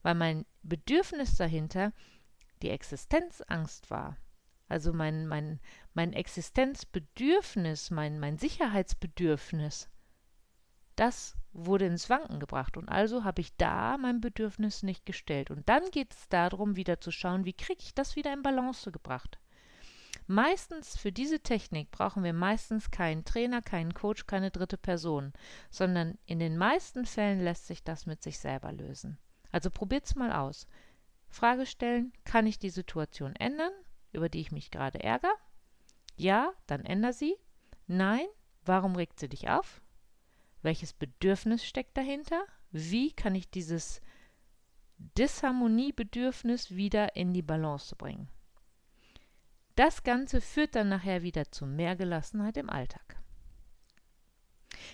Weil 0.03 0.15
mein 0.15 0.45
Bedürfnis 0.61 1.35
dahinter 1.35 1.91
die 2.61 2.69
Existenzangst 2.69 3.89
war. 3.89 4.17
Also 4.73 4.91
mein, 4.91 5.27
mein, 5.27 5.59
mein 5.93 6.13
Existenzbedürfnis, 6.13 7.91
mein, 7.91 8.19
mein 8.19 8.39
Sicherheitsbedürfnis, 8.39 9.87
das 10.95 11.37
wurde 11.51 11.85
ins 11.85 12.09
Wanken 12.09 12.39
gebracht. 12.39 12.75
Und 12.75 12.89
also 12.89 13.23
habe 13.23 13.41
ich 13.41 13.55
da 13.55 13.99
mein 13.99 14.19
Bedürfnis 14.19 14.81
nicht 14.81 15.05
gestellt. 15.05 15.51
Und 15.51 15.69
dann 15.69 15.91
geht 15.91 16.11
es 16.11 16.27
darum, 16.27 16.75
wieder 16.75 16.99
zu 16.99 17.11
schauen, 17.11 17.45
wie 17.45 17.53
kriege 17.53 17.83
ich 17.83 17.93
das 17.93 18.15
wieder 18.15 18.33
in 18.33 18.41
Balance 18.41 18.91
gebracht. 18.91 19.37
Meistens 20.25 20.97
für 20.97 21.11
diese 21.11 21.41
Technik 21.41 21.91
brauchen 21.91 22.23
wir 22.23 22.33
meistens 22.33 22.89
keinen 22.89 23.25
Trainer, 23.25 23.61
keinen 23.61 23.93
Coach, 23.93 24.25
keine 24.25 24.49
dritte 24.49 24.79
Person, 24.79 25.33
sondern 25.69 26.17
in 26.25 26.39
den 26.39 26.57
meisten 26.57 27.05
Fällen 27.05 27.43
lässt 27.43 27.67
sich 27.67 27.83
das 27.83 28.07
mit 28.07 28.23
sich 28.23 28.39
selber 28.39 28.71
lösen. 28.71 29.19
Also 29.51 29.69
probiert's 29.69 30.15
mal 30.15 30.31
aus. 30.31 30.65
Frage 31.29 31.67
stellen, 31.67 32.11
kann 32.25 32.47
ich 32.47 32.57
die 32.57 32.71
Situation 32.71 33.35
ändern, 33.35 33.71
über 34.13 34.29
die 34.29 34.41
ich 34.41 34.51
mich 34.51 34.71
gerade 34.71 35.03
ärgere? 35.03 35.33
Ja, 36.15 36.53
dann 36.67 36.85
änder 36.85 37.13
sie. 37.13 37.35
Nein, 37.87 38.25
warum 38.65 38.95
regt 38.95 39.19
sie 39.19 39.29
dich 39.29 39.49
auf? 39.49 39.81
Welches 40.61 40.93
Bedürfnis 40.93 41.65
steckt 41.65 41.97
dahinter? 41.97 42.45
Wie 42.71 43.11
kann 43.11 43.35
ich 43.35 43.49
dieses 43.49 44.01
Disharmoniebedürfnis 44.97 46.71
wieder 46.71 47.15
in 47.15 47.33
die 47.33 47.41
Balance 47.41 47.95
bringen? 47.95 48.29
Das 49.75 50.03
Ganze 50.03 50.39
führt 50.39 50.75
dann 50.75 50.89
nachher 50.89 51.23
wieder 51.23 51.51
zu 51.51 51.65
mehr 51.65 51.95
Gelassenheit 51.95 52.57
im 52.57 52.69
Alltag. 52.69 53.22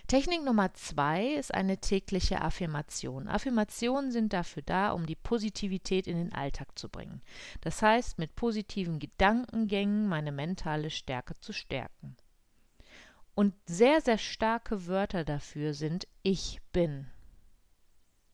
Technik 0.08 0.44
Nummer 0.44 0.74
zwei 0.74 1.34
ist 1.34 1.54
eine 1.54 1.78
tägliche 1.78 2.42
Affirmation. 2.42 3.28
Affirmationen 3.28 4.12
sind 4.12 4.34
dafür 4.34 4.64
da, 4.64 4.92
um 4.92 5.06
die 5.06 5.16
Positivität 5.16 6.08
in 6.08 6.18
den 6.18 6.34
Alltag 6.34 6.78
zu 6.78 6.90
bringen. 6.90 7.22
Das 7.62 7.82
heißt, 7.82 8.18
mit 8.18 8.36
positiven 8.36 9.00
Gedankengängen 9.00 10.08
meine 10.08 10.32
mentale 10.32 10.90
Stärke 10.90 11.40
zu 11.40 11.54
stärken. 11.54 12.16
Und 13.36 13.56
sehr, 13.66 14.02
sehr 14.02 14.18
starke 14.18 14.88
Wörter 14.88 15.24
dafür 15.24 15.74
sind 15.74 16.08
Ich 16.24 16.60
bin. 16.74 17.08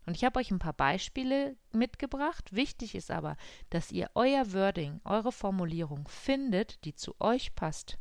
Und 0.05 0.15
ich 0.15 0.24
habe 0.24 0.39
euch 0.39 0.51
ein 0.51 0.59
paar 0.59 0.74
Beispiele 0.74 1.55
mitgebracht. 1.71 2.55
Wichtig 2.55 2.95
ist 2.95 3.12
aber, 3.12 3.38
dass 3.69 3.91
ihr 3.91 4.09
euer 4.13 4.53
Wording, 4.53 5.01
eure 5.03 5.31
Formulierung 5.31 6.07
findet, 6.07 6.83
die 6.85 6.95
zu 6.95 7.15
euch 7.19 7.55
passt. 7.55 7.97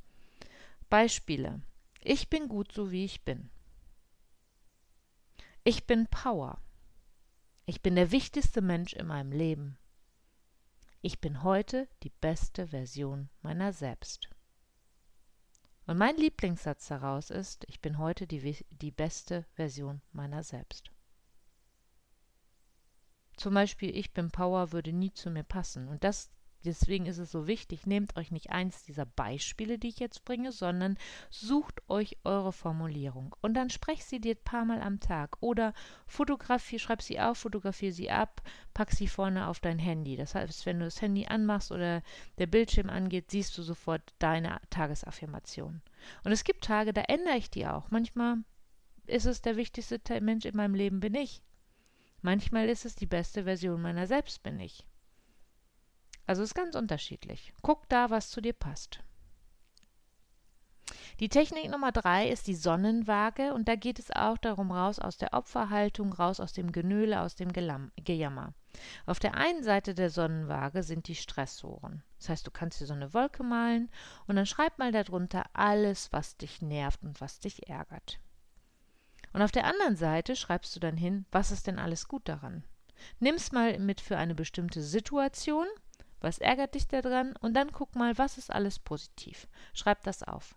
Beispiele. 0.91 1.63
Ich 2.07 2.29
bin 2.29 2.49
gut 2.49 2.71
so 2.71 2.93
wie 2.93 3.07
ich 3.07 3.25
bin. 3.25 3.49
Ich 5.65 5.87
bin 5.87 6.07
Power. 6.07 6.61
Ich 7.65 7.81
bin 7.81 7.95
der 7.95 8.11
wichtigste 8.11 8.61
Mensch 8.61 8.93
in 8.93 9.07
meinem 9.07 9.33
Leben. 9.33 9.79
Ich 11.01 11.23
bin 11.23 11.43
heute 11.43 11.89
die 12.03 12.13
beste 12.21 12.67
Version 12.69 13.31
meiner 13.41 13.73
selbst. 13.73 14.29
Und 15.87 15.97
mein 15.97 16.19
Lieblingssatz 16.19 16.89
daraus 16.89 17.31
ist, 17.31 17.65
ich 17.69 17.81
bin 17.81 17.97
heute 17.97 18.27
die, 18.27 18.55
die 18.71 18.91
beste 18.91 19.45
Version 19.55 20.03
meiner 20.13 20.43
selbst. 20.43 20.91
Zum 23.39 23.55
Beispiel, 23.55 23.97
ich 23.97 24.13
bin 24.13 24.31
Power 24.31 24.73
würde 24.73 24.93
nie 24.93 25.15
zu 25.15 25.31
mir 25.31 25.43
passen. 25.43 25.89
Und 25.89 26.05
das, 26.05 26.31
deswegen 26.65 27.07
ist 27.07 27.19
es 27.19 27.31
so 27.31 27.47
wichtig, 27.47 27.87
nehmt 27.87 28.17
euch 28.17 28.31
nicht 28.31 28.51
eins 28.51 28.83
dieser 28.83 29.07
Beispiele, 29.07 29.79
die 29.79 29.89
ich 29.89 29.99
jetzt 29.99 30.25
bringe, 30.25 30.53
sondern 30.53 30.97
sucht 31.31 31.83
euch 31.89 32.19
eure 32.25 32.53
Formulierung. 32.53 33.35
Und 33.41 33.55
dann 33.55 33.71
sprecht 33.71 34.05
sie 34.05 34.21
dir 34.21 34.35
ein 34.35 34.45
paar 34.45 34.65
Mal 34.65 34.81
am 34.81 35.01
Tag. 35.01 35.37
Oder 35.41 35.75
fotografier, 36.07 36.79
schreib 36.79 37.03
sie 37.03 37.21
auf, 37.21 37.39
fotografier 37.39 37.93
sie 37.93 38.11
ab, 38.11 38.43
pack 38.73 38.91
sie 38.91 39.09
vorne 39.09 39.49
auf 39.49 39.61
dein 39.61 39.79
Handy. 39.79 40.17
Das 40.17 40.35
heißt, 40.35 40.67
wenn 40.67 40.79
du 40.79 40.85
das 40.85 41.01
Handy 41.01 41.27
anmachst 41.27 41.73
oder 41.73 42.03
der 42.39 42.47
Bildschirm 42.47 42.91
angeht, 42.91 43.31
siehst 43.31 43.57
du 43.59 43.63
sofort 43.63 44.15
deine 44.19 44.61
Tagesaffirmation. 44.71 45.83
Und 46.25 46.33
es 46.33 46.45
gibt 46.45 46.65
Tage, 46.65 46.93
da 46.93 47.03
ändere 47.03 47.37
ich 47.37 47.51
die 47.51 47.67
auch. 47.67 47.91
Manchmal 47.91 48.39
ist 49.07 49.27
es 49.27 49.43
der 49.43 49.57
wichtigste 49.57 50.01
Mensch 50.21 50.45
in 50.45 50.57
meinem 50.57 50.75
Leben 50.75 51.01
bin 51.01 51.15
ich. 51.15 51.43
Manchmal 52.23 52.71
ist 52.71 52.87
es 52.87 52.95
die 52.97 53.07
beste 53.07 53.45
Version 53.45 53.83
meiner 53.83 54.07
selbst 54.07 54.43
bin 54.43 54.59
ich. 54.59 54.87
Also 56.27 56.43
ist 56.43 56.55
ganz 56.55 56.75
unterschiedlich. 56.75 57.53
Guck 57.63 57.89
da, 57.89 58.11
was 58.11 58.31
zu 58.31 58.41
dir 58.41 58.55
passt. 58.55 59.01
Die 61.21 61.29
Technik 61.29 61.71
Nummer 61.71 61.93
drei 61.93 62.29
ist 62.29 62.47
die 62.49 62.57
Sonnenwaage 62.57 63.55
und 63.55 63.69
da 63.69 63.77
geht 63.77 63.99
es 63.99 64.11
auch 64.11 64.37
darum, 64.37 64.73
raus 64.73 64.99
aus 64.99 65.17
der 65.17 65.33
Opferhaltung, 65.33 66.13
raus 66.13 66.41
aus 66.41 66.53
dem 66.53 66.73
Genöle, 66.73 67.21
aus 67.21 67.37
dem 67.37 67.53
Gelam 67.53 67.93
Gejammer. 67.97 68.53
Auf 69.07 69.21
der 69.21 69.35
einen 69.35 69.63
Seite 69.63 69.95
der 69.95 70.11
Sonnenwaage 70.11 70.83
sind 70.83 71.07
die 71.07 71.15
Stressoren. 71.15 72.03
Das 72.19 72.31
heißt, 72.31 72.47
du 72.47 72.51
kannst 72.51 72.81
dir 72.81 72.87
so 72.87 72.95
eine 72.95 73.15
Wolke 73.15 73.45
malen 73.45 73.91
und 74.27 74.35
dann 74.37 74.47
schreib 74.47 74.79
mal 74.79 74.91
darunter 74.91 75.45
alles, 75.53 76.13
was 76.13 76.37
dich 76.37 76.61
nervt 76.63 77.03
und 77.05 77.21
was 77.21 77.39
dich 77.39 77.69
ärgert. 77.69 78.19
Und 79.33 79.43
auf 79.43 79.53
der 79.53 79.67
anderen 79.67 79.97
Seite 79.97 80.35
schreibst 80.35 80.75
du 80.75 80.81
dann 80.81 80.97
hin, 80.97 81.27
was 81.31 81.53
ist 81.53 81.67
denn 81.67 81.79
alles 81.79 82.09
gut 82.09 82.29
daran? 82.29 82.65
Nimm's 83.21 83.53
mal 83.53 83.79
mit 83.79 84.01
für 84.01 84.17
eine 84.17 84.35
bestimmte 84.35 84.83
Situation, 84.83 85.67
was 86.25 86.39
ärgert 86.39 86.75
dich 86.75 86.89
daran 86.89 87.37
und 87.37 87.55
dann 87.55 87.71
guck 87.71 87.95
mal, 87.95 88.19
was 88.19 88.39
ist 88.39 88.51
alles 88.51 88.79
positiv. 88.79 89.47
Schreib 89.75 90.03
das 90.03 90.23
auf. 90.23 90.57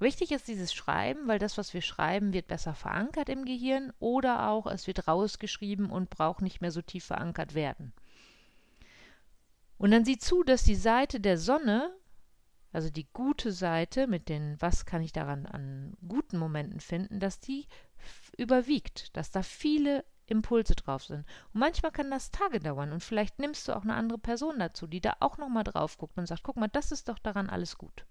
Wichtig 0.00 0.32
ist 0.32 0.48
dieses 0.48 0.74
Schreiben, 0.74 1.28
weil 1.28 1.38
das, 1.38 1.56
was 1.56 1.72
wir 1.72 1.82
schreiben, 1.82 2.32
wird 2.32 2.48
besser 2.48 2.74
verankert 2.74 3.28
im 3.28 3.44
Gehirn 3.44 3.92
oder 4.00 4.48
auch 4.48 4.66
es 4.66 4.86
wird 4.86 5.06
rausgeschrieben 5.06 5.88
und 5.88 6.10
braucht 6.10 6.42
nicht 6.42 6.60
mehr 6.60 6.72
so 6.72 6.82
tief 6.82 7.04
verankert 7.04 7.54
werden. 7.54 7.92
Und 9.78 9.92
dann 9.92 10.04
sieh 10.04 10.18
zu, 10.18 10.42
dass 10.42 10.64
die 10.64 10.74
Seite 10.74 11.20
der 11.20 11.38
Sonne, 11.38 11.94
also 12.72 12.90
die 12.90 13.06
gute 13.12 13.52
Seite 13.52 14.06
mit 14.06 14.28
den, 14.28 14.56
was 14.60 14.84
kann 14.84 15.02
ich 15.02 15.12
daran 15.12 15.46
an 15.46 15.94
guten 16.08 16.38
Momenten 16.38 16.80
finden, 16.80 17.20
dass 17.20 17.38
die 17.38 17.66
überwiegt, 18.36 19.16
dass 19.16 19.30
da 19.30 19.42
viele 19.42 20.04
Impulse 20.26 20.74
drauf 20.74 21.04
sind. 21.04 21.26
Und 21.52 21.60
manchmal 21.60 21.92
kann 21.92 22.10
das 22.10 22.30
Tage 22.30 22.60
dauern 22.60 22.92
und 22.92 23.02
vielleicht 23.02 23.38
nimmst 23.38 23.68
du 23.68 23.76
auch 23.76 23.82
eine 23.82 23.94
andere 23.94 24.18
Person 24.18 24.58
dazu, 24.58 24.86
die 24.86 25.00
da 25.00 25.16
auch 25.20 25.38
nochmal 25.38 25.64
drauf 25.64 25.98
guckt 25.98 26.16
und 26.18 26.26
sagt, 26.26 26.42
guck 26.42 26.56
mal, 26.56 26.68
das 26.68 26.92
ist 26.92 27.08
doch 27.08 27.18
daran 27.18 27.50
alles 27.50 27.78
gut. 27.78 28.06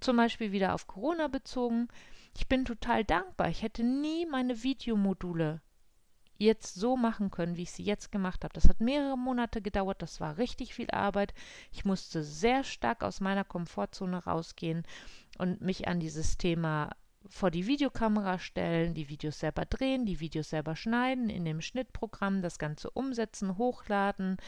Zum 0.00 0.16
Beispiel 0.16 0.52
wieder 0.52 0.74
auf 0.74 0.86
Corona 0.86 1.28
bezogen. 1.28 1.88
Ich 2.36 2.48
bin 2.48 2.64
total 2.64 3.04
dankbar. 3.04 3.48
Ich 3.48 3.62
hätte 3.62 3.82
nie 3.82 4.26
meine 4.26 4.62
Videomodule 4.62 5.60
jetzt 6.40 6.74
so 6.74 6.96
machen 6.96 7.30
können, 7.30 7.56
wie 7.56 7.62
ich 7.62 7.70
sie 7.70 7.82
jetzt 7.82 8.10
gemacht 8.10 8.44
habe. 8.44 8.54
Das 8.54 8.68
hat 8.68 8.80
mehrere 8.80 9.18
Monate 9.18 9.60
gedauert, 9.60 10.00
das 10.00 10.20
war 10.20 10.38
richtig 10.38 10.74
viel 10.74 10.90
Arbeit. 10.90 11.34
Ich 11.70 11.84
musste 11.84 12.24
sehr 12.24 12.64
stark 12.64 13.02
aus 13.02 13.20
meiner 13.20 13.44
Komfortzone 13.44 14.24
rausgehen 14.24 14.84
und 15.36 15.60
mich 15.60 15.86
an 15.86 16.00
dieses 16.00 16.38
Thema 16.38 16.90
vor 17.28 17.50
die 17.50 17.66
Videokamera 17.66 18.38
stellen, 18.38 18.94
die 18.94 19.08
Videos 19.08 19.40
selber 19.40 19.66
drehen, 19.66 20.06
die 20.06 20.20
Videos 20.20 20.50
selber 20.50 20.74
schneiden, 20.74 21.28
in 21.28 21.44
dem 21.44 21.60
Schnittprogramm 21.60 22.42
das 22.42 22.58
Ganze 22.58 22.90
umsetzen, 22.90 23.58
hochladen, 23.58 24.38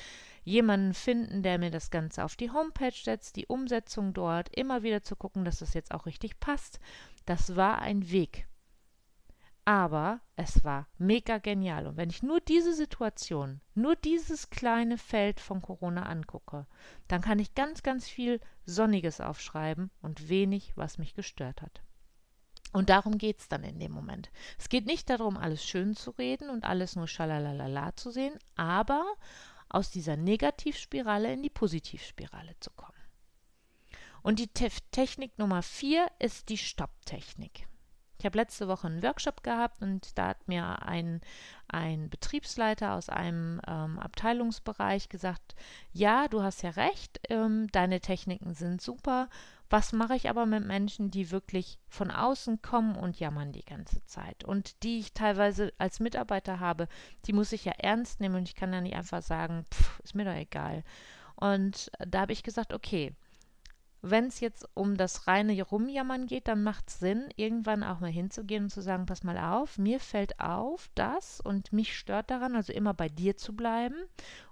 jemanden 0.42 0.94
finden, 0.94 1.42
der 1.42 1.58
mir 1.58 1.70
das 1.70 1.90
Ganze 1.90 2.24
auf 2.24 2.36
die 2.36 2.50
Homepage 2.50 2.90
setzt, 2.92 3.36
die 3.36 3.46
Umsetzung 3.46 4.14
dort, 4.14 4.48
immer 4.56 4.82
wieder 4.82 5.02
zu 5.02 5.16
gucken, 5.16 5.44
dass 5.44 5.58
das 5.58 5.74
jetzt 5.74 5.92
auch 5.92 6.06
richtig 6.06 6.40
passt. 6.40 6.80
Das 7.26 7.56
war 7.56 7.80
ein 7.80 8.10
Weg. 8.10 8.46
Aber 9.64 10.20
es 10.34 10.64
war 10.64 10.88
mega 10.98 11.38
genial. 11.38 11.86
Und 11.86 11.96
wenn 11.96 12.10
ich 12.10 12.22
nur 12.22 12.40
diese 12.40 12.74
Situation, 12.74 13.60
nur 13.74 13.94
dieses 13.94 14.50
kleine 14.50 14.98
Feld 14.98 15.38
von 15.38 15.62
Corona 15.62 16.06
angucke, 16.06 16.66
dann 17.06 17.20
kann 17.20 17.38
ich 17.38 17.54
ganz, 17.54 17.84
ganz 17.84 18.08
viel 18.08 18.40
Sonniges 18.66 19.20
aufschreiben 19.20 19.90
und 20.00 20.28
wenig, 20.28 20.72
was 20.76 20.98
mich 20.98 21.14
gestört 21.14 21.62
hat. 21.62 21.82
Und 22.72 22.88
darum 22.88 23.18
geht 23.18 23.40
es 23.40 23.48
dann 23.48 23.64
in 23.64 23.78
dem 23.78 23.92
Moment. 23.92 24.30
Es 24.58 24.68
geht 24.68 24.86
nicht 24.86 25.10
darum, 25.10 25.36
alles 25.36 25.64
schön 25.64 25.94
zu 25.94 26.10
reden 26.12 26.48
und 26.48 26.64
alles 26.64 26.96
nur 26.96 27.06
schalalalala 27.06 27.94
zu 27.96 28.10
sehen, 28.10 28.38
aber 28.56 29.04
aus 29.68 29.90
dieser 29.90 30.16
Negativspirale 30.16 31.32
in 31.32 31.42
die 31.42 31.50
Positivspirale 31.50 32.54
zu 32.60 32.70
kommen. 32.70 32.92
Und 34.22 34.38
die 34.38 34.48
Te 34.48 34.68
Technik 34.90 35.38
Nummer 35.38 35.62
vier 35.62 36.10
ist 36.18 36.48
die 36.48 36.58
Stopptechnik. 36.58 37.66
Ich 38.22 38.26
habe 38.26 38.38
letzte 38.38 38.68
Woche 38.68 38.86
einen 38.86 39.02
Workshop 39.02 39.42
gehabt 39.42 39.82
und 39.82 40.16
da 40.16 40.28
hat 40.28 40.46
mir 40.46 40.80
ein, 40.82 41.22
ein 41.66 42.08
Betriebsleiter 42.08 42.94
aus 42.94 43.08
einem 43.08 43.60
ähm, 43.66 43.98
Abteilungsbereich 43.98 45.08
gesagt, 45.08 45.56
ja, 45.92 46.28
du 46.28 46.40
hast 46.40 46.62
ja 46.62 46.70
recht, 46.70 47.18
ähm, 47.30 47.66
deine 47.72 47.98
Techniken 47.98 48.54
sind 48.54 48.80
super. 48.80 49.28
Was 49.70 49.92
mache 49.92 50.14
ich 50.14 50.30
aber 50.30 50.46
mit 50.46 50.64
Menschen, 50.64 51.10
die 51.10 51.32
wirklich 51.32 51.80
von 51.88 52.12
außen 52.12 52.62
kommen 52.62 52.94
und 52.94 53.18
jammern 53.18 53.50
die 53.50 53.64
ganze 53.64 54.04
Zeit 54.04 54.44
und 54.44 54.84
die 54.84 55.00
ich 55.00 55.14
teilweise 55.14 55.72
als 55.78 55.98
Mitarbeiter 55.98 56.60
habe, 56.60 56.86
die 57.26 57.32
muss 57.32 57.50
ich 57.50 57.64
ja 57.64 57.72
ernst 57.72 58.20
nehmen 58.20 58.36
und 58.36 58.48
ich 58.48 58.54
kann 58.54 58.72
ja 58.72 58.80
nicht 58.80 58.94
einfach 58.94 59.22
sagen, 59.22 59.64
pff, 59.74 59.98
ist 59.98 60.14
mir 60.14 60.26
doch 60.26 60.36
egal. 60.36 60.84
Und 61.34 61.90
da 61.98 62.20
habe 62.20 62.32
ich 62.34 62.44
gesagt, 62.44 62.72
okay, 62.72 63.16
wenn 64.04 64.26
es 64.26 64.40
jetzt 64.40 64.68
um 64.74 64.96
das 64.96 65.28
reine 65.28 65.62
Rumjammern 65.62 66.26
geht, 66.26 66.48
dann 66.48 66.64
macht 66.64 66.88
es 66.88 66.98
Sinn, 66.98 67.28
irgendwann 67.36 67.84
auch 67.84 68.00
mal 68.00 68.10
hinzugehen 68.10 68.64
und 68.64 68.70
zu 68.70 68.82
sagen, 68.82 69.06
pass 69.06 69.22
mal 69.22 69.38
auf, 69.38 69.78
mir 69.78 70.00
fällt 70.00 70.40
auf 70.40 70.90
das 70.96 71.40
und 71.40 71.72
mich 71.72 71.96
stört 71.96 72.28
daran, 72.28 72.56
also 72.56 72.72
immer 72.72 72.94
bei 72.94 73.08
dir 73.08 73.36
zu 73.36 73.54
bleiben 73.54 73.94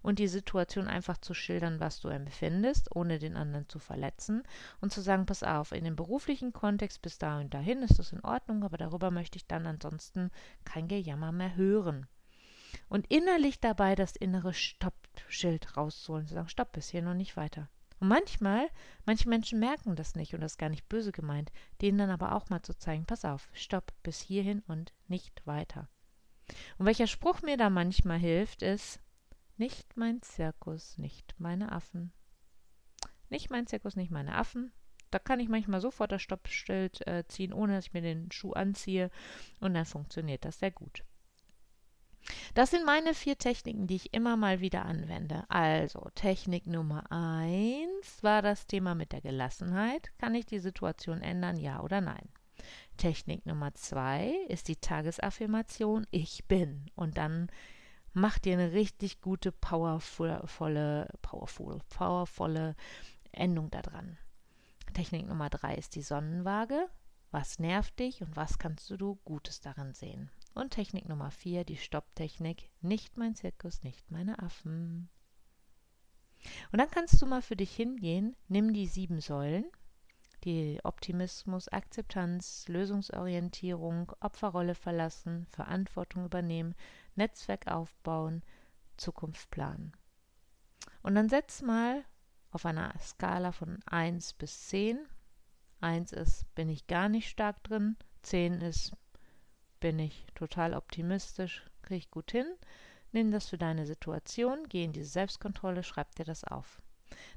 und 0.02 0.20
die 0.20 0.28
Situation 0.28 0.86
einfach 0.86 1.18
zu 1.18 1.34
schildern, 1.34 1.80
was 1.80 2.00
du 2.00 2.08
empfindest, 2.08 2.94
ohne 2.94 3.18
den 3.18 3.36
anderen 3.36 3.68
zu 3.68 3.80
verletzen 3.80 4.44
und 4.80 4.92
zu 4.92 5.00
sagen, 5.00 5.26
pass 5.26 5.42
auf, 5.42 5.72
in 5.72 5.82
dem 5.82 5.96
beruflichen 5.96 6.52
Kontext 6.52 7.02
bis 7.02 7.18
da 7.18 7.40
und 7.40 7.52
dahin 7.52 7.82
ist 7.82 7.98
das 7.98 8.12
in 8.12 8.24
Ordnung, 8.24 8.62
aber 8.62 8.76
darüber 8.76 9.10
möchte 9.10 9.36
ich 9.36 9.46
dann 9.48 9.66
ansonsten 9.66 10.30
kein 10.64 10.86
Gejammer 10.86 11.32
mehr 11.32 11.56
hören. 11.56 12.06
Und 12.88 13.06
innerlich 13.08 13.58
dabei 13.58 13.96
das 13.96 14.14
innere 14.14 14.54
Stoppschild 14.54 15.76
rauszuholen, 15.76 16.28
zu 16.28 16.34
sagen, 16.34 16.48
stopp, 16.48 16.70
bis 16.70 16.88
hier 16.88 17.02
noch 17.02 17.14
nicht 17.14 17.36
weiter. 17.36 17.68
Und 18.00 18.08
manchmal, 18.08 18.68
manche 19.04 19.28
Menschen 19.28 19.60
merken 19.60 19.94
das 19.94 20.14
nicht 20.14 20.34
und 20.34 20.40
das 20.40 20.52
ist 20.52 20.58
gar 20.58 20.70
nicht 20.70 20.88
böse 20.88 21.12
gemeint, 21.12 21.52
denen 21.82 21.98
dann 21.98 22.10
aber 22.10 22.34
auch 22.34 22.48
mal 22.48 22.62
zu 22.62 22.76
zeigen, 22.76 23.04
pass 23.04 23.26
auf, 23.26 23.48
stopp, 23.52 23.92
bis 24.02 24.20
hierhin 24.20 24.62
und 24.66 24.94
nicht 25.06 25.46
weiter. 25.46 25.88
Und 26.78 26.86
welcher 26.86 27.06
Spruch 27.06 27.42
mir 27.42 27.58
da 27.58 27.68
manchmal 27.70 28.18
hilft, 28.18 28.62
ist, 28.62 29.00
nicht 29.58 29.96
mein 29.96 30.22
Zirkus, 30.22 30.96
nicht 30.96 31.34
meine 31.38 31.72
Affen. 31.72 32.12
Nicht 33.28 33.50
mein 33.50 33.66
Zirkus, 33.66 33.94
nicht 33.94 34.10
meine 34.10 34.34
Affen. 34.34 34.72
Da 35.10 35.18
kann 35.18 35.38
ich 35.38 35.48
manchmal 35.48 35.82
sofort 35.82 36.10
das 36.12 36.22
Stoppschild 36.22 37.06
äh, 37.06 37.24
ziehen, 37.28 37.52
ohne 37.52 37.74
dass 37.74 37.86
ich 37.86 37.92
mir 37.92 38.00
den 38.00 38.32
Schuh 38.32 38.52
anziehe. 38.52 39.10
Und 39.60 39.74
dann 39.74 39.84
funktioniert 39.84 40.44
das 40.46 40.60
sehr 40.60 40.70
gut. 40.70 41.04
Das 42.54 42.70
sind 42.70 42.84
meine 42.84 43.14
vier 43.14 43.38
Techniken, 43.38 43.86
die 43.86 43.96
ich 43.96 44.14
immer 44.14 44.36
mal 44.36 44.60
wieder 44.60 44.84
anwende. 44.84 45.44
Also 45.48 46.08
Technik 46.14 46.66
Nummer 46.66 47.10
eins 47.10 48.22
war 48.22 48.42
das 48.42 48.66
Thema 48.66 48.94
mit 48.94 49.12
der 49.12 49.20
Gelassenheit. 49.20 50.10
Kann 50.18 50.34
ich 50.34 50.46
die 50.46 50.58
Situation 50.58 51.22
ändern, 51.22 51.56
ja 51.56 51.80
oder 51.80 52.00
nein? 52.00 52.28
Technik 52.96 53.46
Nummer 53.46 53.74
zwei 53.74 54.34
ist 54.48 54.68
die 54.68 54.76
Tagesaffirmation 54.76 56.06
Ich 56.10 56.46
bin. 56.46 56.90
Und 56.94 57.16
dann 57.16 57.50
macht 58.12 58.46
ihr 58.46 58.54
eine 58.54 58.72
richtig 58.72 59.20
gute, 59.20 59.52
powervolle, 59.52 61.08
powerful, 61.22 61.80
powervolle 61.88 62.76
Endung 63.32 63.70
daran. 63.70 64.18
Technik 64.92 65.26
Nummer 65.26 65.48
drei 65.50 65.74
ist 65.74 65.94
die 65.94 66.02
Sonnenwaage. 66.02 66.88
Was 67.30 67.60
nervt 67.60 67.98
dich 68.00 68.22
und 68.22 68.34
was 68.34 68.58
kannst 68.58 68.90
du 68.90 69.16
Gutes 69.24 69.60
darin 69.60 69.94
sehen? 69.94 70.30
Und 70.54 70.70
Technik 70.70 71.08
Nummer 71.08 71.30
4, 71.30 71.64
die 71.64 71.76
Stopptechnik. 71.76 72.70
Nicht 72.80 73.16
mein 73.16 73.34
Zirkus, 73.34 73.82
nicht 73.82 74.10
meine 74.10 74.38
Affen. 74.40 75.08
Und 76.72 76.78
dann 76.78 76.90
kannst 76.90 77.20
du 77.20 77.26
mal 77.26 77.42
für 77.42 77.56
dich 77.56 77.74
hingehen, 77.74 78.34
nimm 78.48 78.72
die 78.72 78.86
sieben 78.86 79.20
Säulen, 79.20 79.64
die 80.44 80.80
Optimismus, 80.84 81.68
Akzeptanz, 81.68 82.66
Lösungsorientierung, 82.68 84.12
Opferrolle 84.20 84.74
verlassen, 84.74 85.46
Verantwortung 85.50 86.24
übernehmen, 86.24 86.74
Netzwerk 87.14 87.66
aufbauen, 87.66 88.42
Zukunft 88.96 89.50
planen. 89.50 89.92
Und 91.02 91.14
dann 91.14 91.28
setz 91.28 91.62
mal 91.62 92.04
auf 92.50 92.66
einer 92.66 92.94
Skala 92.98 93.52
von 93.52 93.80
1 93.86 94.34
bis 94.34 94.68
10. 94.68 94.98
1 95.80 96.12
ist, 96.12 96.54
bin 96.54 96.68
ich 96.68 96.86
gar 96.86 97.08
nicht 97.08 97.28
stark 97.28 97.62
drin, 97.64 97.96
10 98.22 98.60
ist, 98.60 98.92
bin 99.80 99.98
ich 99.98 100.26
total 100.34 100.74
optimistisch, 100.74 101.64
kriege 101.82 101.98
ich 101.98 102.10
gut 102.10 102.30
hin. 102.30 102.46
Nimm 103.12 103.32
das 103.32 103.48
für 103.48 103.58
deine 103.58 103.86
Situation, 103.86 104.68
geh 104.68 104.84
in 104.84 104.92
diese 104.92 105.10
Selbstkontrolle, 105.10 105.82
schreib 105.82 106.14
dir 106.14 106.24
das 106.24 106.44
auf. 106.44 106.80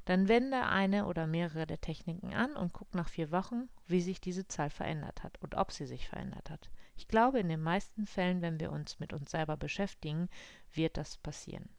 Dann 0.05 0.27
wende 0.27 0.67
eine 0.67 1.07
oder 1.07 1.25
mehrere 1.25 1.65
der 1.65 1.81
Techniken 1.81 2.31
an 2.33 2.55
und 2.55 2.73
guck 2.73 2.93
nach 2.93 3.09
vier 3.09 3.31
Wochen, 3.31 3.69
wie 3.87 4.01
sich 4.01 4.21
diese 4.21 4.47
Zahl 4.47 4.69
verändert 4.69 5.23
hat 5.23 5.41
und 5.41 5.55
ob 5.55 5.71
sie 5.71 5.87
sich 5.87 6.07
verändert 6.07 6.51
hat. 6.51 6.69
Ich 6.95 7.07
glaube, 7.07 7.39
in 7.39 7.49
den 7.49 7.63
meisten 7.63 8.05
Fällen, 8.05 8.43
wenn 8.43 8.59
wir 8.59 8.71
uns 8.71 8.99
mit 8.99 9.13
uns 9.13 9.31
selber 9.31 9.57
beschäftigen, 9.57 10.29
wird 10.73 10.97
das 10.97 11.17
passieren. 11.17 11.69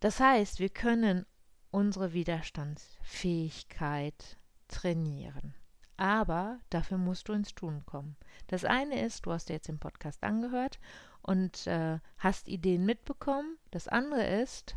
Das 0.00 0.18
heißt, 0.18 0.58
wir 0.58 0.70
können 0.70 1.26
unsere 1.70 2.12
Widerstandsfähigkeit 2.12 4.40
trainieren. 4.66 5.54
Aber 6.00 6.60
dafür 6.70 6.96
musst 6.96 7.28
du 7.28 7.34
ins 7.34 7.54
Tun 7.54 7.84
kommen. 7.84 8.16
Das 8.46 8.64
eine 8.64 9.04
ist, 9.04 9.26
du 9.26 9.32
hast 9.32 9.50
dir 9.50 9.52
jetzt 9.52 9.68
den 9.68 9.78
Podcast 9.78 10.24
angehört 10.24 10.80
und 11.20 11.66
äh, 11.66 11.98
hast 12.16 12.48
Ideen 12.48 12.86
mitbekommen. 12.86 13.58
Das 13.70 13.86
andere 13.86 14.24
ist, 14.26 14.74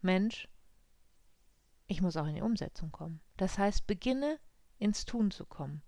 Mensch, 0.00 0.48
ich 1.88 2.00
muss 2.00 2.16
auch 2.16 2.26
in 2.26 2.36
die 2.36 2.40
Umsetzung 2.40 2.90
kommen. 2.90 3.20
Das 3.36 3.58
heißt, 3.58 3.86
beginne 3.86 4.38
ins 4.78 5.04
Tun 5.04 5.30
zu 5.30 5.44
kommen. 5.44 5.82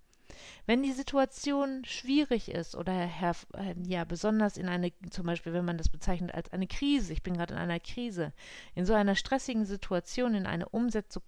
Wenn 0.67 0.83
die 0.83 0.93
Situation 0.93 1.85
schwierig 1.85 2.51
ist 2.51 2.75
oder 2.75 2.93
äh, 2.93 3.75
ja 3.87 4.05
besonders 4.05 4.57
in 4.57 4.69
eine, 4.69 4.93
zum 5.11 5.27
Beispiel 5.27 5.53
wenn 5.53 5.65
man 5.65 5.79
das 5.79 5.89
bezeichnet 5.89 6.35
als 6.35 6.53
eine 6.53 6.67
Krise, 6.67 7.13
ich 7.13 7.23
bin 7.23 7.35
gerade 7.35 7.55
in 7.55 7.61
einer 7.61 7.81
Krise, 7.81 8.33
in 8.75 8.87
so 8.87 8.95
einer 8.95 9.15
stressigen 9.15 9.67
Situation 9.67 10.35
in 10.35 10.47
eine 10.47 10.69
Umsetzung, 10.69 11.23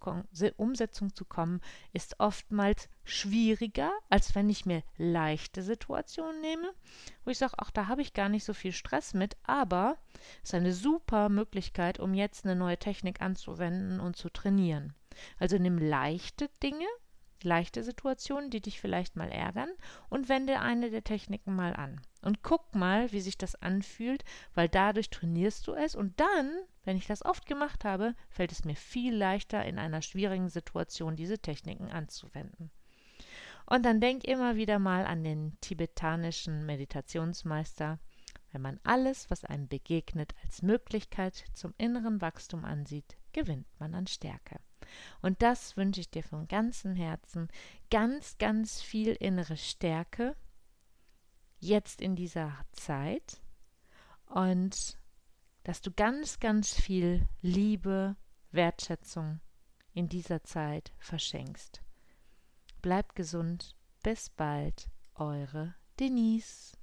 Umsetzung 0.57 1.15
zu 1.15 1.25
kommen, 1.25 1.61
ist 1.93 2.19
oftmals 2.19 2.89
schwieriger, 3.05 3.93
als 4.09 4.35
wenn 4.35 4.49
ich 4.49 4.67
mir 4.67 4.83
leichte 4.97 5.63
Situationen 5.63 6.41
nehme, 6.41 6.73
wo 7.25 7.31
ich 7.31 7.39
sage, 7.39 7.55
ach, 7.59 7.71
da 7.71 7.89
habe 7.89 8.03
ich 8.03 8.15
gar 8.15 8.29
nicht 8.29 8.45
so 8.45 8.55
viel 8.55 8.73
Stress 8.73 9.15
mit, 9.15 9.37
aber 9.45 9.97
es 10.43 10.51
ist 10.51 10.55
eine 10.55 10.73
super 10.73 11.29
Möglichkeit, 11.29 12.01
um 12.01 12.15
jetzt 12.15 12.45
eine 12.45 12.57
neue 12.57 12.79
Technik 12.79 13.21
anzuwenden 13.21 14.01
und 14.01 14.17
zu 14.17 14.31
trainieren. 14.31 14.95
Also 15.39 15.59
nimm 15.59 15.79
leichte 15.79 16.49
Dinge, 16.63 16.87
leichte 17.47 17.83
Situationen, 17.83 18.51
die 18.51 18.61
dich 18.61 18.81
vielleicht 18.81 19.17
mal 19.17 19.31
ärgern, 19.31 19.71
und 20.11 20.29
wende 20.29 20.61
eine 20.61 20.91
der 20.91 21.05
Techniken 21.05 21.57
mal 21.57 21.75
an. 21.75 22.01
Und 22.21 22.43
guck 22.43 22.75
mal, 22.75 23.13
wie 23.13 23.21
sich 23.21 23.39
das 23.39 23.55
anfühlt, 23.55 24.25
weil 24.55 24.69
dadurch 24.69 25.09
trainierst 25.09 25.67
du 25.67 25.73
es 25.73 25.95
und 25.95 26.19
dann, 26.21 26.51
wenn 26.85 26.97
ich 26.97 27.07
das 27.07 27.25
oft 27.25 27.47
gemacht 27.47 27.85
habe, 27.85 28.15
fällt 28.29 28.53
es 28.53 28.65
mir 28.65 28.77
viel 28.77 29.15
leichter, 29.15 29.65
in 29.65 29.79
einer 29.79 30.03
schwierigen 30.03 30.49
Situation 30.49 31.17
diese 31.17 31.39
Techniken 31.39 31.91
anzuwenden. 31.91 32.71
Und 33.65 33.85
dann 33.85 34.01
denk 34.01 34.25
immer 34.25 34.57
wieder 34.57 34.79
mal 34.79 35.07
an 35.07 35.25
den 35.25 35.57
tibetanischen 35.61 36.67
Meditationsmeister. 36.67 37.99
Wenn 38.53 38.63
man 38.63 38.81
alles, 38.85 39.29
was 39.29 39.45
einem 39.45 39.69
begegnet, 39.69 40.35
als 40.45 40.63
Möglichkeit 40.63 41.45
zum 41.53 41.75
inneren 41.77 42.21
Wachstum 42.21 42.65
ansieht, 42.65 43.17
gewinnt 43.33 43.67
man 43.79 43.95
an 43.95 44.07
Stärke. 44.07 44.61
Und 45.23 45.43
das 45.43 45.77
wünsche 45.77 46.01
ich 46.01 46.11
dir 46.11 46.23
von 46.23 46.49
ganzem 46.49 46.95
Herzen. 46.95 47.49
Ganz, 47.91 48.39
ganz 48.39 48.83
viel 48.83 49.13
innere 49.13 49.57
Stärke 49.57 50.37
jetzt 51.59 52.01
in 52.01 52.17
dieser 52.17 52.53
Zeit 52.73 53.41
und 54.27 54.99
dass 55.65 55.81
du 55.81 55.91
ganz, 55.91 56.39
ganz 56.39 56.75
viel 56.75 57.29
Liebe, 57.43 58.17
Wertschätzung 58.53 59.41
in 59.95 60.09
dieser 60.09 60.45
Zeit 60.45 60.93
verschenkst. 60.99 61.83
Bleibt 62.83 63.17
gesund. 63.17 63.75
Bis 64.03 64.31
bald. 64.31 64.89
Eure 65.15 65.75
Denise. 65.99 66.76